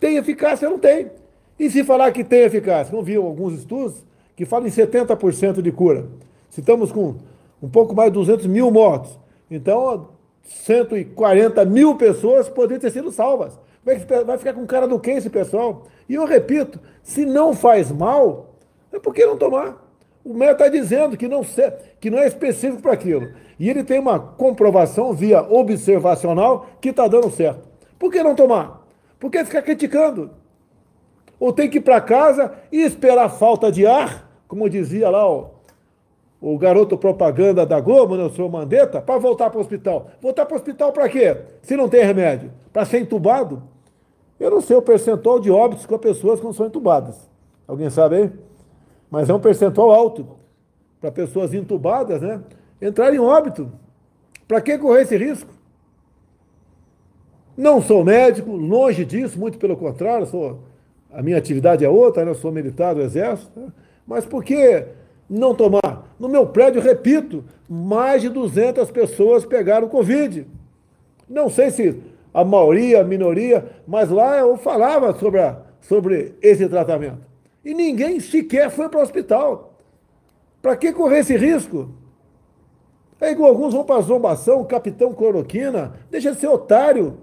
[0.00, 1.10] tem eficácia ou não tem.
[1.58, 2.94] E se falar que tem eficácia?
[2.94, 6.06] Não viu alguns estudos que falam em 70% de cura.
[6.48, 7.16] Se estamos com
[7.62, 9.18] um pouco mais de 200 mil mortos.
[9.50, 10.08] Então,
[10.42, 13.60] 140 mil pessoas poderiam ter sido salvas.
[13.84, 15.86] Como é que vai ficar com cara do que esse pessoal?
[16.08, 18.54] E eu repito, se não faz mal,
[18.90, 19.89] é por que não tomar?
[20.30, 21.42] O médico está dizendo que não,
[21.98, 23.32] que não é específico para aquilo.
[23.58, 27.68] E ele tem uma comprovação via observacional que está dando certo.
[27.98, 28.86] Por que não tomar?
[29.18, 30.30] Por que ficar criticando?
[31.40, 35.50] Ou tem que ir para casa e esperar falta de ar, como dizia lá o,
[36.40, 40.12] o garoto propaganda da Globo, né, o senhor Mandetta, para voltar para o hospital.
[40.20, 41.38] Voltar para o hospital para quê?
[41.60, 42.52] Se não tem remédio?
[42.72, 43.64] Para ser entubado?
[44.38, 47.28] Eu não sei o percentual de óbitos com pessoas que não são entubadas.
[47.66, 48.49] Alguém sabe aí?
[49.10, 50.26] Mas é um percentual alto
[51.00, 52.40] para pessoas entubadas, né?
[52.80, 53.70] Entrar em óbito.
[54.46, 55.52] Para que correr esse risco?
[57.56, 60.60] Não sou médico, longe disso, muito pelo contrário, sou,
[61.12, 62.30] a minha atividade é outra, né?
[62.30, 63.58] eu sou militar do Exército.
[63.58, 63.68] Né?
[64.06, 64.86] Mas por que
[65.28, 66.14] não tomar?
[66.18, 70.46] No meu prédio, repito, mais de 200 pessoas pegaram Covid.
[71.28, 72.00] Não sei se
[72.32, 77.29] a maioria, a minoria, mas lá eu falava sobre, a, sobre esse tratamento.
[77.64, 79.74] E ninguém sequer foi para o hospital.
[80.62, 81.90] Para que correr esse risco?
[83.20, 87.18] É igual alguns vão para a zombação, capitão cloroquina, deixa de ser otário.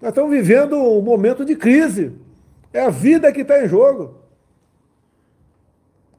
[0.00, 2.12] Nós estamos vivendo um momento de crise.
[2.72, 4.16] É a vida que está em jogo.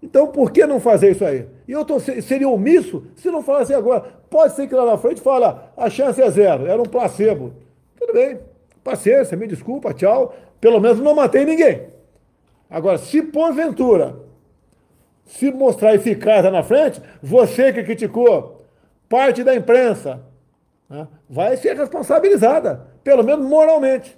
[0.02, 1.48] Então, por que não fazer isso aí?
[1.68, 4.02] E eu tô, seria omisso se não falasse agora.
[4.30, 7.54] Pode ser que lá na frente fala, a chance é zero, era um placebo.
[7.98, 8.40] Tudo bem,
[8.84, 10.34] paciência, me desculpa, tchau.
[10.60, 11.99] Pelo menos não matei ninguém.
[12.70, 14.30] Agora, se porventura
[15.26, 18.66] se mostrar eficaz lá na frente, você que criticou
[19.08, 20.24] parte da imprensa
[20.90, 24.18] né, vai ser responsabilizada, pelo menos moralmente.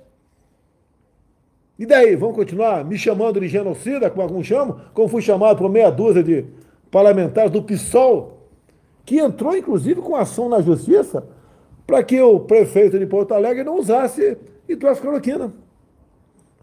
[1.77, 5.69] E daí, vão continuar me chamando de genocida, como alguns chamam, como fui chamado por
[5.69, 6.45] meia dúzia de
[6.89, 8.47] parlamentares do PSOL,
[9.03, 11.27] que entrou inclusive com ação na justiça
[11.85, 14.37] para que o prefeito de Porto Alegre não usasse
[14.69, 15.51] hidroxicloroquina.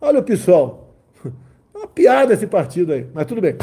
[0.01, 0.88] Olha o PSOL.
[1.79, 3.55] Uma piada esse partido aí, mas tudo bem.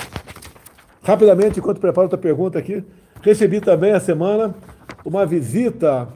[1.03, 2.82] Rapidamente, enquanto preparo outra pergunta aqui,
[3.22, 4.55] recebi também a semana
[5.03, 6.07] uma visita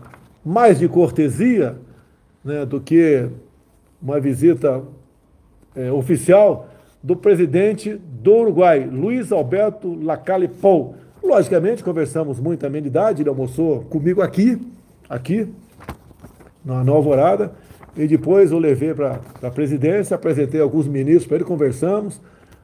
[0.43, 1.75] mais de cortesia
[2.41, 3.27] né, do que
[4.01, 4.81] uma visita
[5.75, 6.69] é, oficial
[7.03, 10.95] do presidente do Uruguai, Luiz Alberto Lacalle Pou.
[11.21, 14.57] Logicamente, conversamos muito amenidade, ele almoçou comigo aqui,
[15.09, 15.53] aqui,
[16.63, 17.51] na Alvorada,
[17.95, 22.21] e depois eu levei para a presidência, apresentei alguns ministros para ele, conversamos,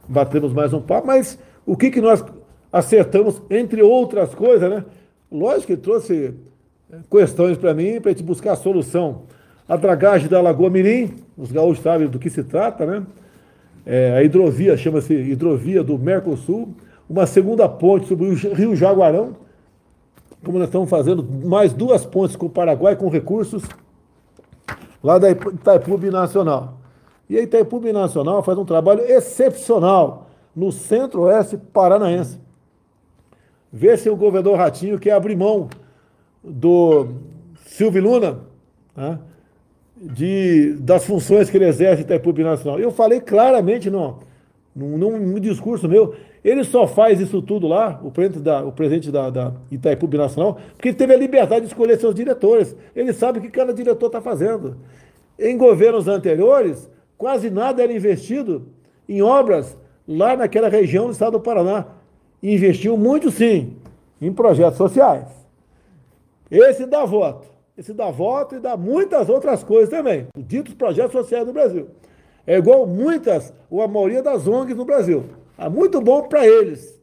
[0.07, 2.23] batemos mais um papo, mas o que, que nós
[2.71, 4.83] acertamos, entre outras coisas, né?
[5.31, 6.33] Lógico que trouxe
[6.91, 9.23] eh, questões para mim, para a gente buscar a solução.
[9.67, 13.03] A dragagem da Lagoa Mirim, os gaúchos sabem do que se trata, né?
[13.85, 16.73] É, a hidrovia, chama-se hidrovia do Mercosul,
[17.09, 19.37] uma segunda ponte sobre o Rio Jaguarão,
[20.43, 23.63] como nós estamos fazendo mais duas pontes com o Paraguai com recursos
[25.05, 26.79] lá da Itaipu Nacional.
[27.29, 32.39] E a Itaipu Nacional faz um trabalho excepcional no centro-oeste paranaense.
[33.71, 35.69] Vê se o governador Ratinho quer abrir mão
[36.43, 37.09] do
[37.67, 38.39] Silvio Luna
[38.95, 39.19] né,
[39.95, 42.79] de, das funções que ele exerce em Itaipu Nacional.
[42.79, 44.17] Eu falei claramente no,
[44.75, 46.15] num, num, discurso meu,
[46.45, 50.59] ele só faz isso tudo lá, o presidente da, o presidente da, da Itaipu Nacional,
[50.75, 52.75] porque ele teve a liberdade de escolher seus diretores.
[52.95, 54.77] Ele sabe o que cada diretor está fazendo.
[55.39, 56.87] Em governos anteriores,
[57.17, 58.67] quase nada era investido
[59.09, 59.75] em obras
[60.07, 61.87] lá naquela região do estado do Paraná.
[62.43, 63.77] Investiu muito, sim,
[64.21, 65.25] em projetos sociais.
[66.51, 67.47] Esse dá voto.
[67.75, 70.27] Esse dá voto e dá muitas outras coisas também.
[70.37, 71.87] Ditos projetos sociais no Brasil.
[72.45, 75.23] É igual muitas, ou a maioria das ONGs no Brasil.
[75.57, 76.99] É muito bom para eles.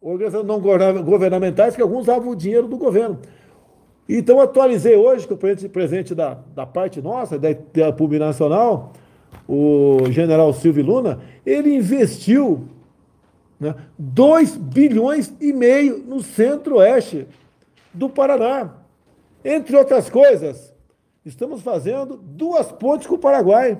[0.00, 3.18] Organizações não governamentais que alguns usavam o dinheiro do governo.
[4.08, 8.92] Então, atualizei hoje que o presidente da, da parte nossa, da, da PUB Nacional,
[9.46, 12.68] o general Silvio Luna, ele investiu
[13.60, 17.26] né, 2 bilhões e meio no centro-oeste
[17.92, 18.74] do Paraná.
[19.44, 20.72] Entre outras coisas,
[21.24, 23.78] estamos fazendo duas pontes com o Paraguai.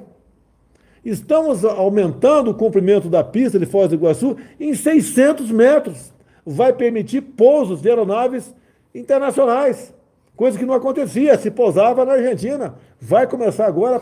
[1.05, 6.12] Estamos aumentando o comprimento da pista de Foz do Iguaçu em 600 metros.
[6.44, 8.55] Vai permitir pousos de aeronaves
[8.94, 9.94] internacionais
[10.38, 12.76] coisa que não acontecia, se pousava na Argentina.
[13.01, 14.01] Vai começar agora,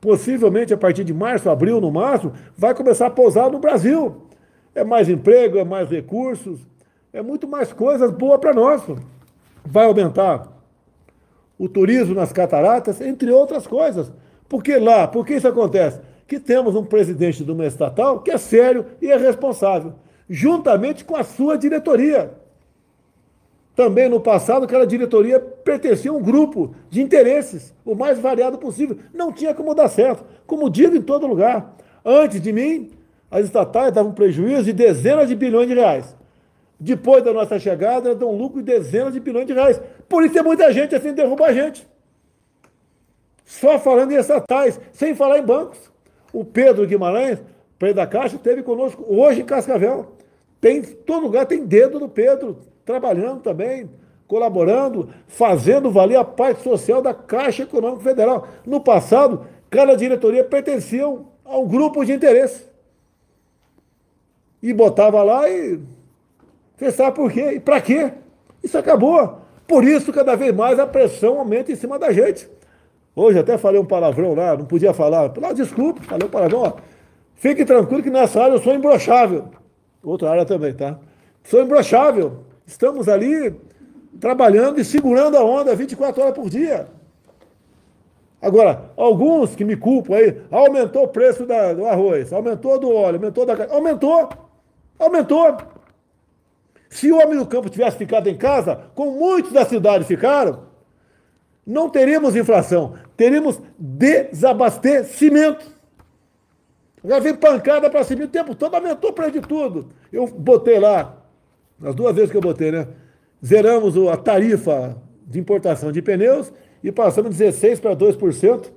[0.00, 4.22] possivelmente a partir de março, abril no máximo, vai começar a pousar no Brasil.
[4.72, 6.60] É mais emprego, é mais recursos,
[7.12, 8.82] é muito mais coisas boas para nós.
[9.64, 10.46] Vai aumentar
[11.58, 14.12] o turismo nas cataratas, entre outras coisas.
[14.48, 15.08] Por que lá?
[15.08, 16.00] Por que isso acontece?
[16.26, 19.94] Que temos um presidente de uma estatal que é sério e é responsável,
[20.28, 22.32] juntamente com a sua diretoria.
[23.74, 28.96] Também no passado, aquela diretoria pertencia a um grupo de interesses, o mais variado possível.
[29.12, 30.24] Não tinha como dar certo.
[30.46, 31.76] Como digo em todo lugar.
[32.04, 32.92] Antes de mim,
[33.30, 36.14] as estatais davam prejuízo de dezenas de bilhões de reais.
[36.78, 39.80] Depois da nossa chegada, elas dão lucro de dezenas de bilhões de reais.
[40.08, 41.86] Por isso tem muita gente assim derruba a gente.
[43.44, 45.78] Só falando em estatais, sem falar em bancos.
[46.34, 47.38] O Pedro Guimarães,
[47.78, 50.14] presidente da Caixa, esteve conosco hoje em Cascavel.
[50.60, 53.88] Tem, todo lugar tem dedo do Pedro, trabalhando também,
[54.26, 58.48] colaborando, fazendo valer a parte social da Caixa Econômica Federal.
[58.66, 61.04] No passado, cada diretoria pertencia
[61.44, 62.64] a um grupo de interesse.
[64.60, 65.78] E botava lá e.
[66.76, 67.52] Você sabe por quê?
[67.52, 68.12] E para quê?
[68.60, 69.38] Isso acabou.
[69.68, 72.48] Por isso, cada vez mais a pressão aumenta em cima da gente.
[73.16, 75.32] Hoje até falei um palavrão lá, não podia falar.
[75.40, 76.62] Não, desculpa, falei um palavrão.
[76.62, 76.72] Ó.
[77.36, 79.48] Fique tranquilo que nessa área eu sou imbrochável.
[80.02, 80.98] Outra área também, tá?
[81.44, 82.44] Sou imbrochável.
[82.66, 83.54] Estamos ali
[84.18, 86.86] trabalhando e segurando a onda 24 horas por dia.
[88.40, 93.16] Agora, alguns que me culpam aí, aumentou o preço da, do arroz, aumentou do óleo,
[93.16, 94.28] aumentou da aumentou,
[94.98, 95.56] aumentou.
[96.90, 100.60] Se o homem do campo tivesse ficado em casa, como muitos da cidade ficaram,
[101.66, 105.72] não teríamos inflação, teríamos desabastecimento.
[107.02, 109.88] Agora vem pancada para cima o tempo todo, aumentou o preço de tudo.
[110.12, 111.16] Eu botei lá,
[111.82, 112.88] as duas vezes que eu botei, né?
[113.44, 114.96] Zeramos a tarifa
[115.26, 116.52] de importação de pneus
[116.82, 118.70] e passamos de 16% para 2%.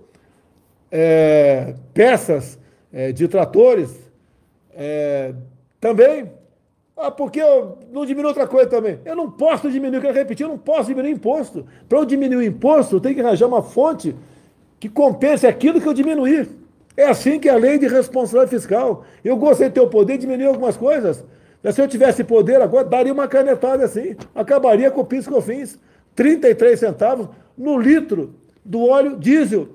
[0.90, 2.58] É, peças
[2.92, 3.94] é, de tratores
[4.74, 5.34] é,
[5.80, 6.32] também.
[6.98, 9.00] Ah, porque eu não diminui outra coisa também.
[9.06, 11.66] Eu não posso diminuir, quero repetir, eu não posso diminuir imposto.
[11.88, 14.16] Para eu diminuir o imposto, eu tenho que arranjar uma fonte
[14.80, 16.50] que compense aquilo que eu diminuir.
[16.96, 19.06] É assim que é a lei de responsabilidade fiscal.
[19.24, 21.24] Eu gostaria de ter o poder de diminuir algumas coisas,
[21.72, 24.16] se eu tivesse poder agora, daria uma canetada assim.
[24.34, 25.80] Acabaria com o PIS COFINS.
[26.16, 27.28] 33 centavos
[27.58, 28.34] no litro
[28.64, 29.70] do óleo diesel.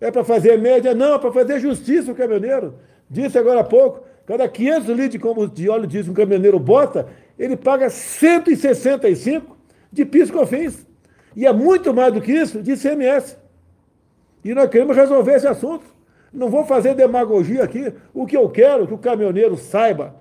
[0.00, 0.94] É para fazer média?
[0.94, 2.74] Não, é para fazer justiça o caminhoneiro.
[3.08, 7.56] Disse agora há pouco, cada 500 litros de óleo diesel que um caminhoneiro bota, ele
[7.56, 9.56] paga 165
[9.90, 10.86] de PIS COFINS.
[11.34, 13.36] E é muito mais do que isso de ICMS.
[14.44, 15.84] E nós queremos resolver esse assunto.
[16.32, 17.92] Não vou fazer demagogia aqui.
[18.14, 20.14] O que eu quero é que o caminhoneiro saiba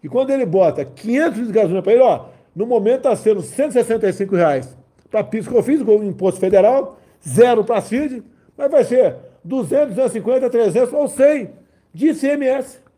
[0.00, 4.36] e quando ele bota 500 de gasolina para ele, ó, no momento está sendo 165
[4.36, 4.76] reais
[5.10, 8.22] para PIS que eu fiz, com o imposto federal, zero para CID,
[8.56, 11.50] mas vai ser 200, 250, 300 ou 100
[11.92, 12.89] de ICMS.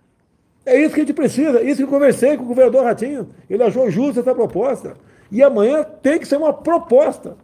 [0.64, 3.62] É isso que a gente precisa, isso que eu conversei com o governador Ratinho, ele
[3.62, 4.94] achou justa essa proposta.
[5.30, 7.36] E amanhã tem que ser uma proposta,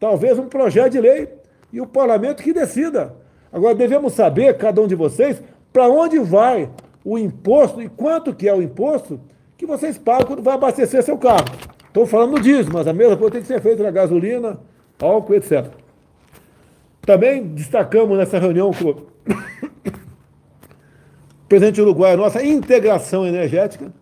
[0.00, 1.28] talvez um projeto de lei,
[1.72, 3.14] e o parlamento que decida.
[3.52, 5.40] Agora devemos saber, cada um de vocês,
[5.72, 6.70] para onde vai
[7.04, 9.20] o imposto e quanto que é o imposto
[9.56, 11.44] que vocês pagam quando vai abastecer seu carro.
[11.86, 14.58] Estou falando no diesel, mas a mesma coisa tem que ser feita na gasolina,
[15.00, 15.66] álcool, etc.
[17.02, 18.94] Também destacamos nessa reunião com
[21.48, 23.92] do Uruguai a nossa integração energética.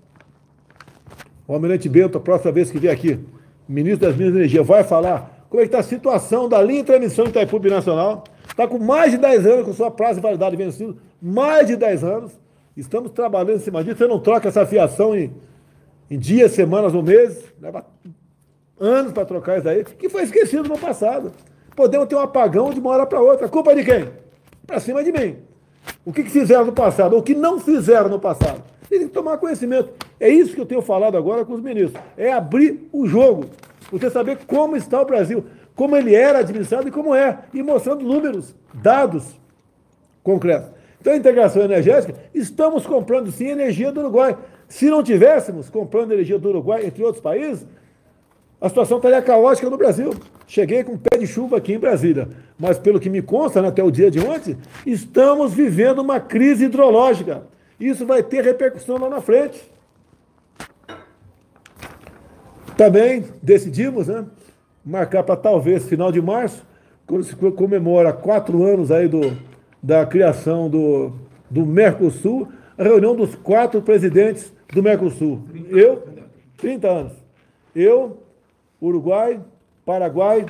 [1.47, 3.21] O Almirante Bento, a próxima vez que vier aqui,
[3.69, 6.87] ministro das Minas e Energia, vai falar como é está a situação da linha de
[6.87, 8.25] transmissão de Itaipu Nacional.
[8.49, 12.03] Está com mais de 10 anos com sua prazo de validade vencido, mais de 10
[12.03, 12.33] anos.
[12.77, 13.99] Estamos trabalhando em cima disso.
[13.99, 15.33] Você não troca essa fiação em,
[16.11, 17.45] em dias, semanas ou meses.
[17.61, 17.87] Leva
[18.79, 21.33] anos para trocar isso aí, que foi esquecido no passado.
[21.75, 23.49] Podemos ter um apagão de uma hora para outra.
[23.49, 24.09] Culpa de quem?
[24.67, 25.37] Para cima de mim.
[26.05, 28.63] O que, que fizeram no passado, ou o que não fizeram no passado.
[28.89, 29.91] Tem que tomar conhecimento.
[30.21, 32.01] É isso que eu tenho falado agora com os ministros.
[32.17, 33.47] É abrir o jogo.
[33.91, 37.41] Você saber como está o Brasil, como ele era administrado e como é.
[37.53, 39.25] E mostrando números, dados
[40.23, 40.71] concretos.
[41.01, 44.37] Então, a integração energética, estamos comprando sim energia do Uruguai.
[44.69, 47.67] Se não tivéssemos comprando energia do Uruguai, entre outros países,
[48.67, 50.13] a situação estaria caótica no Brasil.
[50.47, 52.29] Cheguei com pé de chuva aqui em Brasília.
[52.59, 56.65] Mas, pelo que me consta, né, até o dia de ontem, estamos vivendo uma crise
[56.65, 57.43] hidrológica.
[57.79, 59.63] Isso vai ter repercussão lá na frente.
[62.77, 64.25] Também decidimos né,
[64.85, 66.65] marcar para talvez final de março,
[67.07, 69.37] quando se comemora quatro anos aí do,
[69.83, 71.13] da criação do,
[71.49, 75.43] do Mercosul, a reunião dos quatro presidentes do Mercosul.
[75.71, 76.03] Eu,
[76.59, 77.13] 30 anos.
[77.75, 78.26] Eu,
[78.81, 79.41] Uruguai,
[79.85, 80.47] Paraguai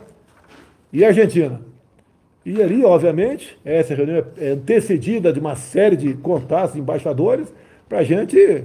[0.93, 1.61] e Argentina.
[2.45, 7.53] E ali, obviamente, essa reunião é antecedida de uma série de contatos, embaixadores,
[7.89, 8.65] para a gente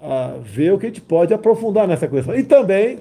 [0.00, 2.34] uh, ver o que a gente pode aprofundar nessa questão.
[2.34, 3.00] E também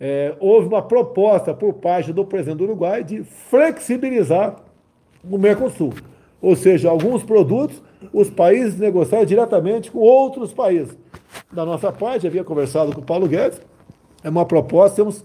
[0.00, 4.56] é, houve uma proposta por parte do presidente do Uruguai de flexibilizar
[5.28, 5.92] o Mercosul.
[6.40, 10.96] Ou seja, alguns produtos os países negociaram diretamente com outros países.
[11.50, 13.60] Da nossa parte, havia conversado com o Paulo Guedes,
[14.26, 15.24] é uma proposta, temos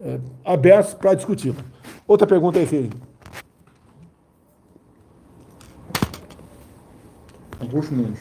[0.00, 1.54] é, abertos para discutir.
[2.04, 2.90] Outra pergunta aí, filho.
[7.60, 8.18] Augusto Nunes.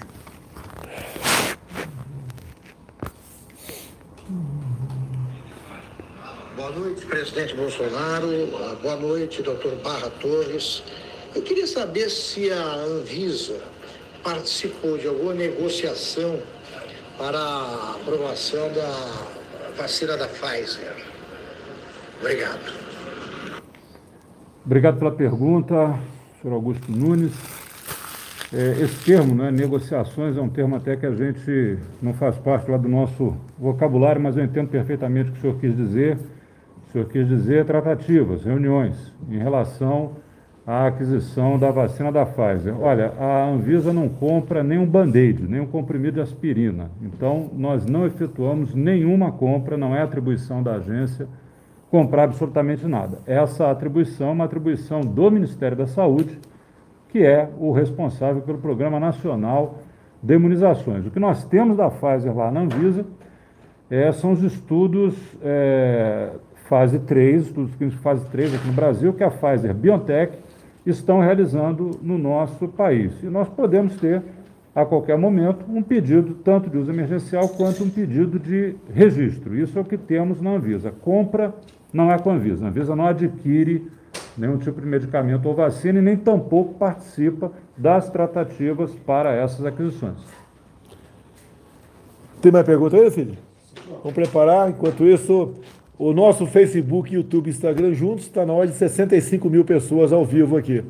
[6.56, 8.28] Boa noite, presidente Bolsonaro.
[8.84, 10.84] Boa noite, doutor Barra Torres.
[11.34, 13.60] Eu queria saber se a Anvisa
[14.24, 16.40] participou de alguma negociação
[17.18, 19.39] para a aprovação da
[19.80, 20.94] vacina da Pfizer.
[22.20, 22.74] Obrigado.
[24.66, 25.98] Obrigado pela pergunta,
[26.42, 27.32] senhor Augusto Nunes.
[28.54, 32.70] É, esse termo, né, negociações, é um termo até que a gente não faz parte
[32.70, 36.18] lá do nosso vocabulário, mas eu entendo perfeitamente o que o senhor quis dizer.
[36.88, 38.96] O senhor quis dizer tratativas, reuniões,
[39.30, 40.18] em relação
[40.70, 42.80] à aquisição da vacina da Pfizer.
[42.80, 46.92] Olha, a Anvisa não compra nem um band-aid, nem um comprimido de aspirina.
[47.02, 51.28] Então, nós não efetuamos nenhuma compra, não é atribuição da agência
[51.90, 53.18] comprar absolutamente nada.
[53.26, 56.38] Essa atribuição é uma atribuição do Ministério da Saúde,
[57.08, 59.80] que é o responsável pelo Programa Nacional
[60.22, 61.04] de Imunizações.
[61.04, 63.08] O que nós temos da Pfizer lá na Anvisa
[63.90, 66.30] é, são os estudos é,
[66.68, 70.49] fase 3, estudos clínicos fase 3 aqui no Brasil, que a Pfizer BioNTech
[70.90, 73.12] estão realizando no nosso país.
[73.24, 74.22] E nós podemos ter,
[74.74, 79.56] a qualquer momento, um pedido tanto de uso emergencial quanto um pedido de registro.
[79.56, 80.92] Isso é o que temos na Anvisa.
[80.92, 81.54] Compra
[81.92, 82.66] não é com a Anvisa.
[82.66, 83.90] A Anvisa não adquire
[84.38, 90.18] nenhum tipo de medicamento ou vacina e nem tampouco participa das tratativas para essas aquisições.
[92.42, 93.38] Tem mais pergunta aí, filho?
[94.02, 94.70] Vamos preparar.
[94.70, 95.56] Enquanto isso,
[96.00, 100.56] o nosso Facebook, YouTube Instagram juntos está na ordem de 65 mil pessoas ao vivo
[100.56, 100.82] aqui.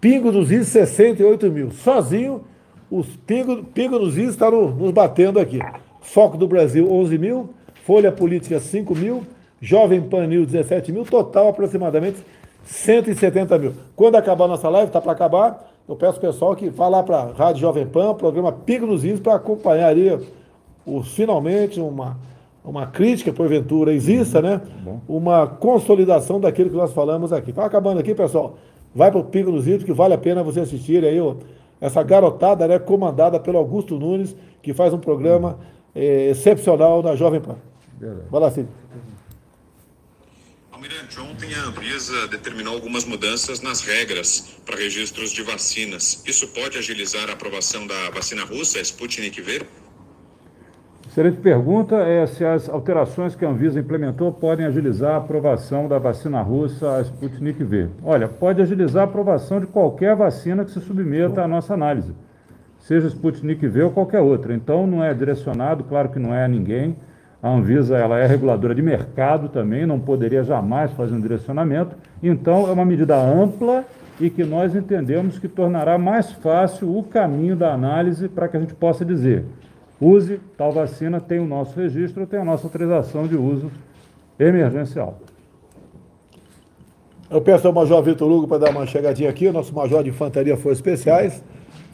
[0.00, 1.70] Pingo dos Is, 68 mil.
[1.70, 2.42] Sozinho,
[2.90, 5.58] os Pingo, Pingo dos Is está no, nos batendo aqui.
[6.00, 7.50] Foco do Brasil, 11 mil.
[7.84, 9.26] Folha Política, 5 mil.
[9.60, 11.04] Jovem Pan News, 17 mil.
[11.04, 12.24] Total, aproximadamente
[12.64, 13.74] 170 mil.
[13.94, 17.02] Quando acabar a nossa live, está para acabar, eu peço ao pessoal que vá lá
[17.02, 20.18] para a Rádio Jovem Pan, programa Pico nos Is, para acompanhar ali
[20.86, 22.16] o, finalmente uma,
[22.64, 24.60] uma crítica, porventura, exista, né?
[25.08, 27.50] Uma consolidação daquilo que nós falamos aqui.
[27.50, 28.58] Está acabando aqui, pessoal.
[28.94, 31.36] Vai para o Pico nos Is, que vale a pena você assistir aí, ó,
[31.80, 35.58] essa garotada, né, comandada pelo Augusto Nunes, que faz um programa
[35.94, 37.56] é, excepcional na Jovem Pan.
[38.30, 38.68] Vai lá, Cid.
[40.72, 46.22] Almirante, ontem a Anvisa determinou algumas mudanças nas regras para registros de vacinas.
[46.26, 49.62] Isso pode agilizar a aprovação da vacina russa, Sputnik V?
[51.10, 55.98] Excelente pergunta é se as alterações que a Anvisa implementou podem agilizar a aprovação da
[55.98, 57.88] vacina russa, a Sputnik V.
[58.04, 62.14] Olha, pode agilizar a aprovação de qualquer vacina que se submeta à nossa análise,
[62.78, 64.54] seja Sputnik V ou qualquer outra.
[64.54, 66.94] Então, não é direcionado, claro que não é a ninguém,
[67.42, 71.96] a Anvisa ela é reguladora de mercado também, não poderia jamais fazer um direcionamento.
[72.22, 73.84] Então, é uma medida ampla
[74.20, 78.60] e que nós entendemos que tornará mais fácil o caminho da análise para que a
[78.60, 79.44] gente possa dizer:
[80.00, 83.70] use tal vacina, tem o nosso registro, tem a nossa autorização de uso
[84.38, 85.18] emergencial.
[87.30, 90.10] Eu peço ao Major Vitor Hugo para dar uma chegadinha aqui, o nosso Major de
[90.10, 91.44] Infantaria Forças Especiais.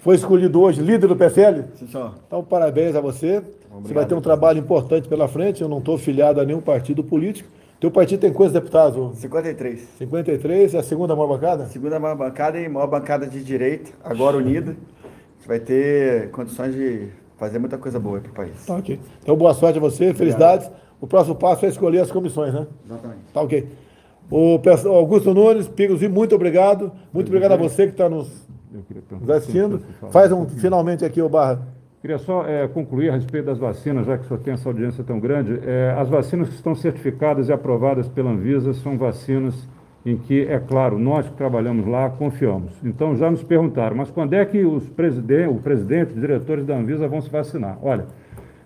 [0.00, 1.64] Foi escolhido hoje líder do PSL?
[1.74, 2.14] Sim, senhor.
[2.26, 3.38] Então, parabéns a você.
[3.38, 5.60] Obrigado, você vai ter um trabalho importante pela frente.
[5.60, 7.50] Eu não estou filiado a nenhum partido político.
[7.78, 9.18] Teu partido tem quantos deputados?
[9.18, 9.80] 53.
[9.98, 11.66] 53, é a segunda maior bancada?
[11.66, 14.70] Segunda maior bancada e maior bancada de direita, agora unida.
[14.70, 18.66] A gente vai ter condições de fazer muita coisa boa para o país.
[18.66, 18.98] Tá ok.
[19.22, 20.66] Então, boa sorte a você, felicidades.
[20.66, 20.86] Obrigado.
[21.00, 22.66] O próximo passo é escolher as comissões, né?
[22.84, 23.20] Exatamente.
[23.32, 23.68] Tá ok.
[24.30, 26.90] O Augusto Nunes, Pigozinho, muito obrigado.
[27.12, 28.48] Muito obrigado a você que está nos,
[29.10, 29.80] nos assistindo.
[30.10, 31.60] Faz um, finalmente aqui o Barra.
[32.00, 35.20] Queria só é, concluir a respeito das vacinas, já que só tem essa audiência tão
[35.20, 35.60] grande.
[35.64, 39.54] É, as vacinas que estão certificadas e aprovadas pela Anvisa são vacinas
[40.06, 42.72] em que, é claro, nós que trabalhamos lá confiamos.
[42.84, 46.76] Então já nos perguntaram, mas quando é que os presidente, o presidente, os diretores da
[46.76, 47.76] Anvisa vão se vacinar?
[47.82, 48.06] Olha,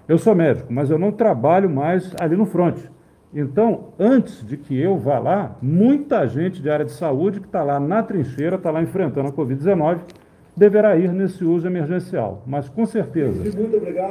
[0.07, 2.87] eu sou médico, mas eu não trabalho mais ali no fronte.
[3.33, 7.63] Então, antes de que eu vá lá, muita gente de área de saúde que está
[7.63, 10.01] lá na trincheira, está lá enfrentando a Covid-19,
[10.55, 12.43] deverá ir nesse uso emergencial.
[12.45, 13.45] Mas, com certeza,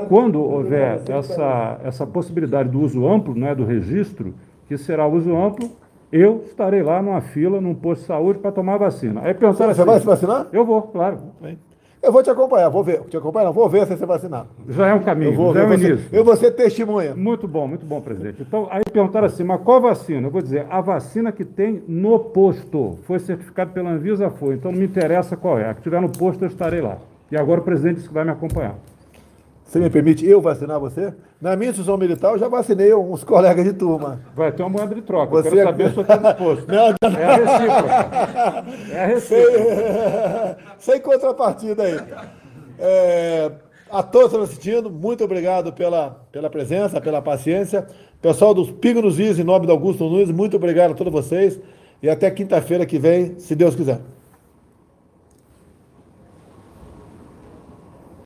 [0.07, 4.33] quando houver essa, essa possibilidade do uso amplo, né, do registro,
[4.67, 5.69] que será uso amplo,
[6.11, 9.21] eu estarei lá numa fila, num posto de saúde, para tomar vacina.
[9.23, 10.47] Aí pensaram Você assim, vai se vacinar?
[10.51, 11.19] Eu vou, claro.
[12.01, 13.01] Eu vou te acompanhar, vou ver.
[13.01, 14.47] Te acompanhar, não, vou ver se você vacinar.
[14.69, 16.09] Já é um caminho, eu vou, já é um você, início.
[16.11, 17.13] Eu vou ser testemunha.
[17.13, 18.41] Muito bom, muito bom, presidente.
[18.41, 20.27] Então, aí perguntaram assim, mas qual vacina?
[20.27, 22.97] Eu vou dizer, a vacina que tem no posto.
[23.03, 24.29] Foi certificado pela Anvisa?
[24.29, 24.55] Foi.
[24.55, 25.69] Então não me interessa qual é.
[25.69, 26.97] A que tiver no posto, eu estarei lá.
[27.29, 28.75] E agora o presidente disse que vai me acompanhar.
[29.69, 31.13] Você me permite eu vacinar você?
[31.39, 34.19] Na minha instituição militar, eu já vacinei uns colegas de turma.
[34.35, 35.31] Vai ter uma moeda de troca.
[35.31, 36.67] Você eu quero saber se você está disposto.
[36.67, 38.65] Não, não, É a recíproca.
[38.91, 40.57] É a recíproca.
[40.79, 41.99] Sem, sem contrapartida aí.
[42.79, 43.51] É,
[43.91, 47.85] a todos que estão assistindo, muito obrigado pela, pela presença, pela paciência.
[48.19, 51.59] Pessoal dos Pingo nos Is, em nome do Augusto Nunes, muito obrigado a todos vocês.
[52.01, 53.99] E até quinta-feira que vem, se Deus quiser.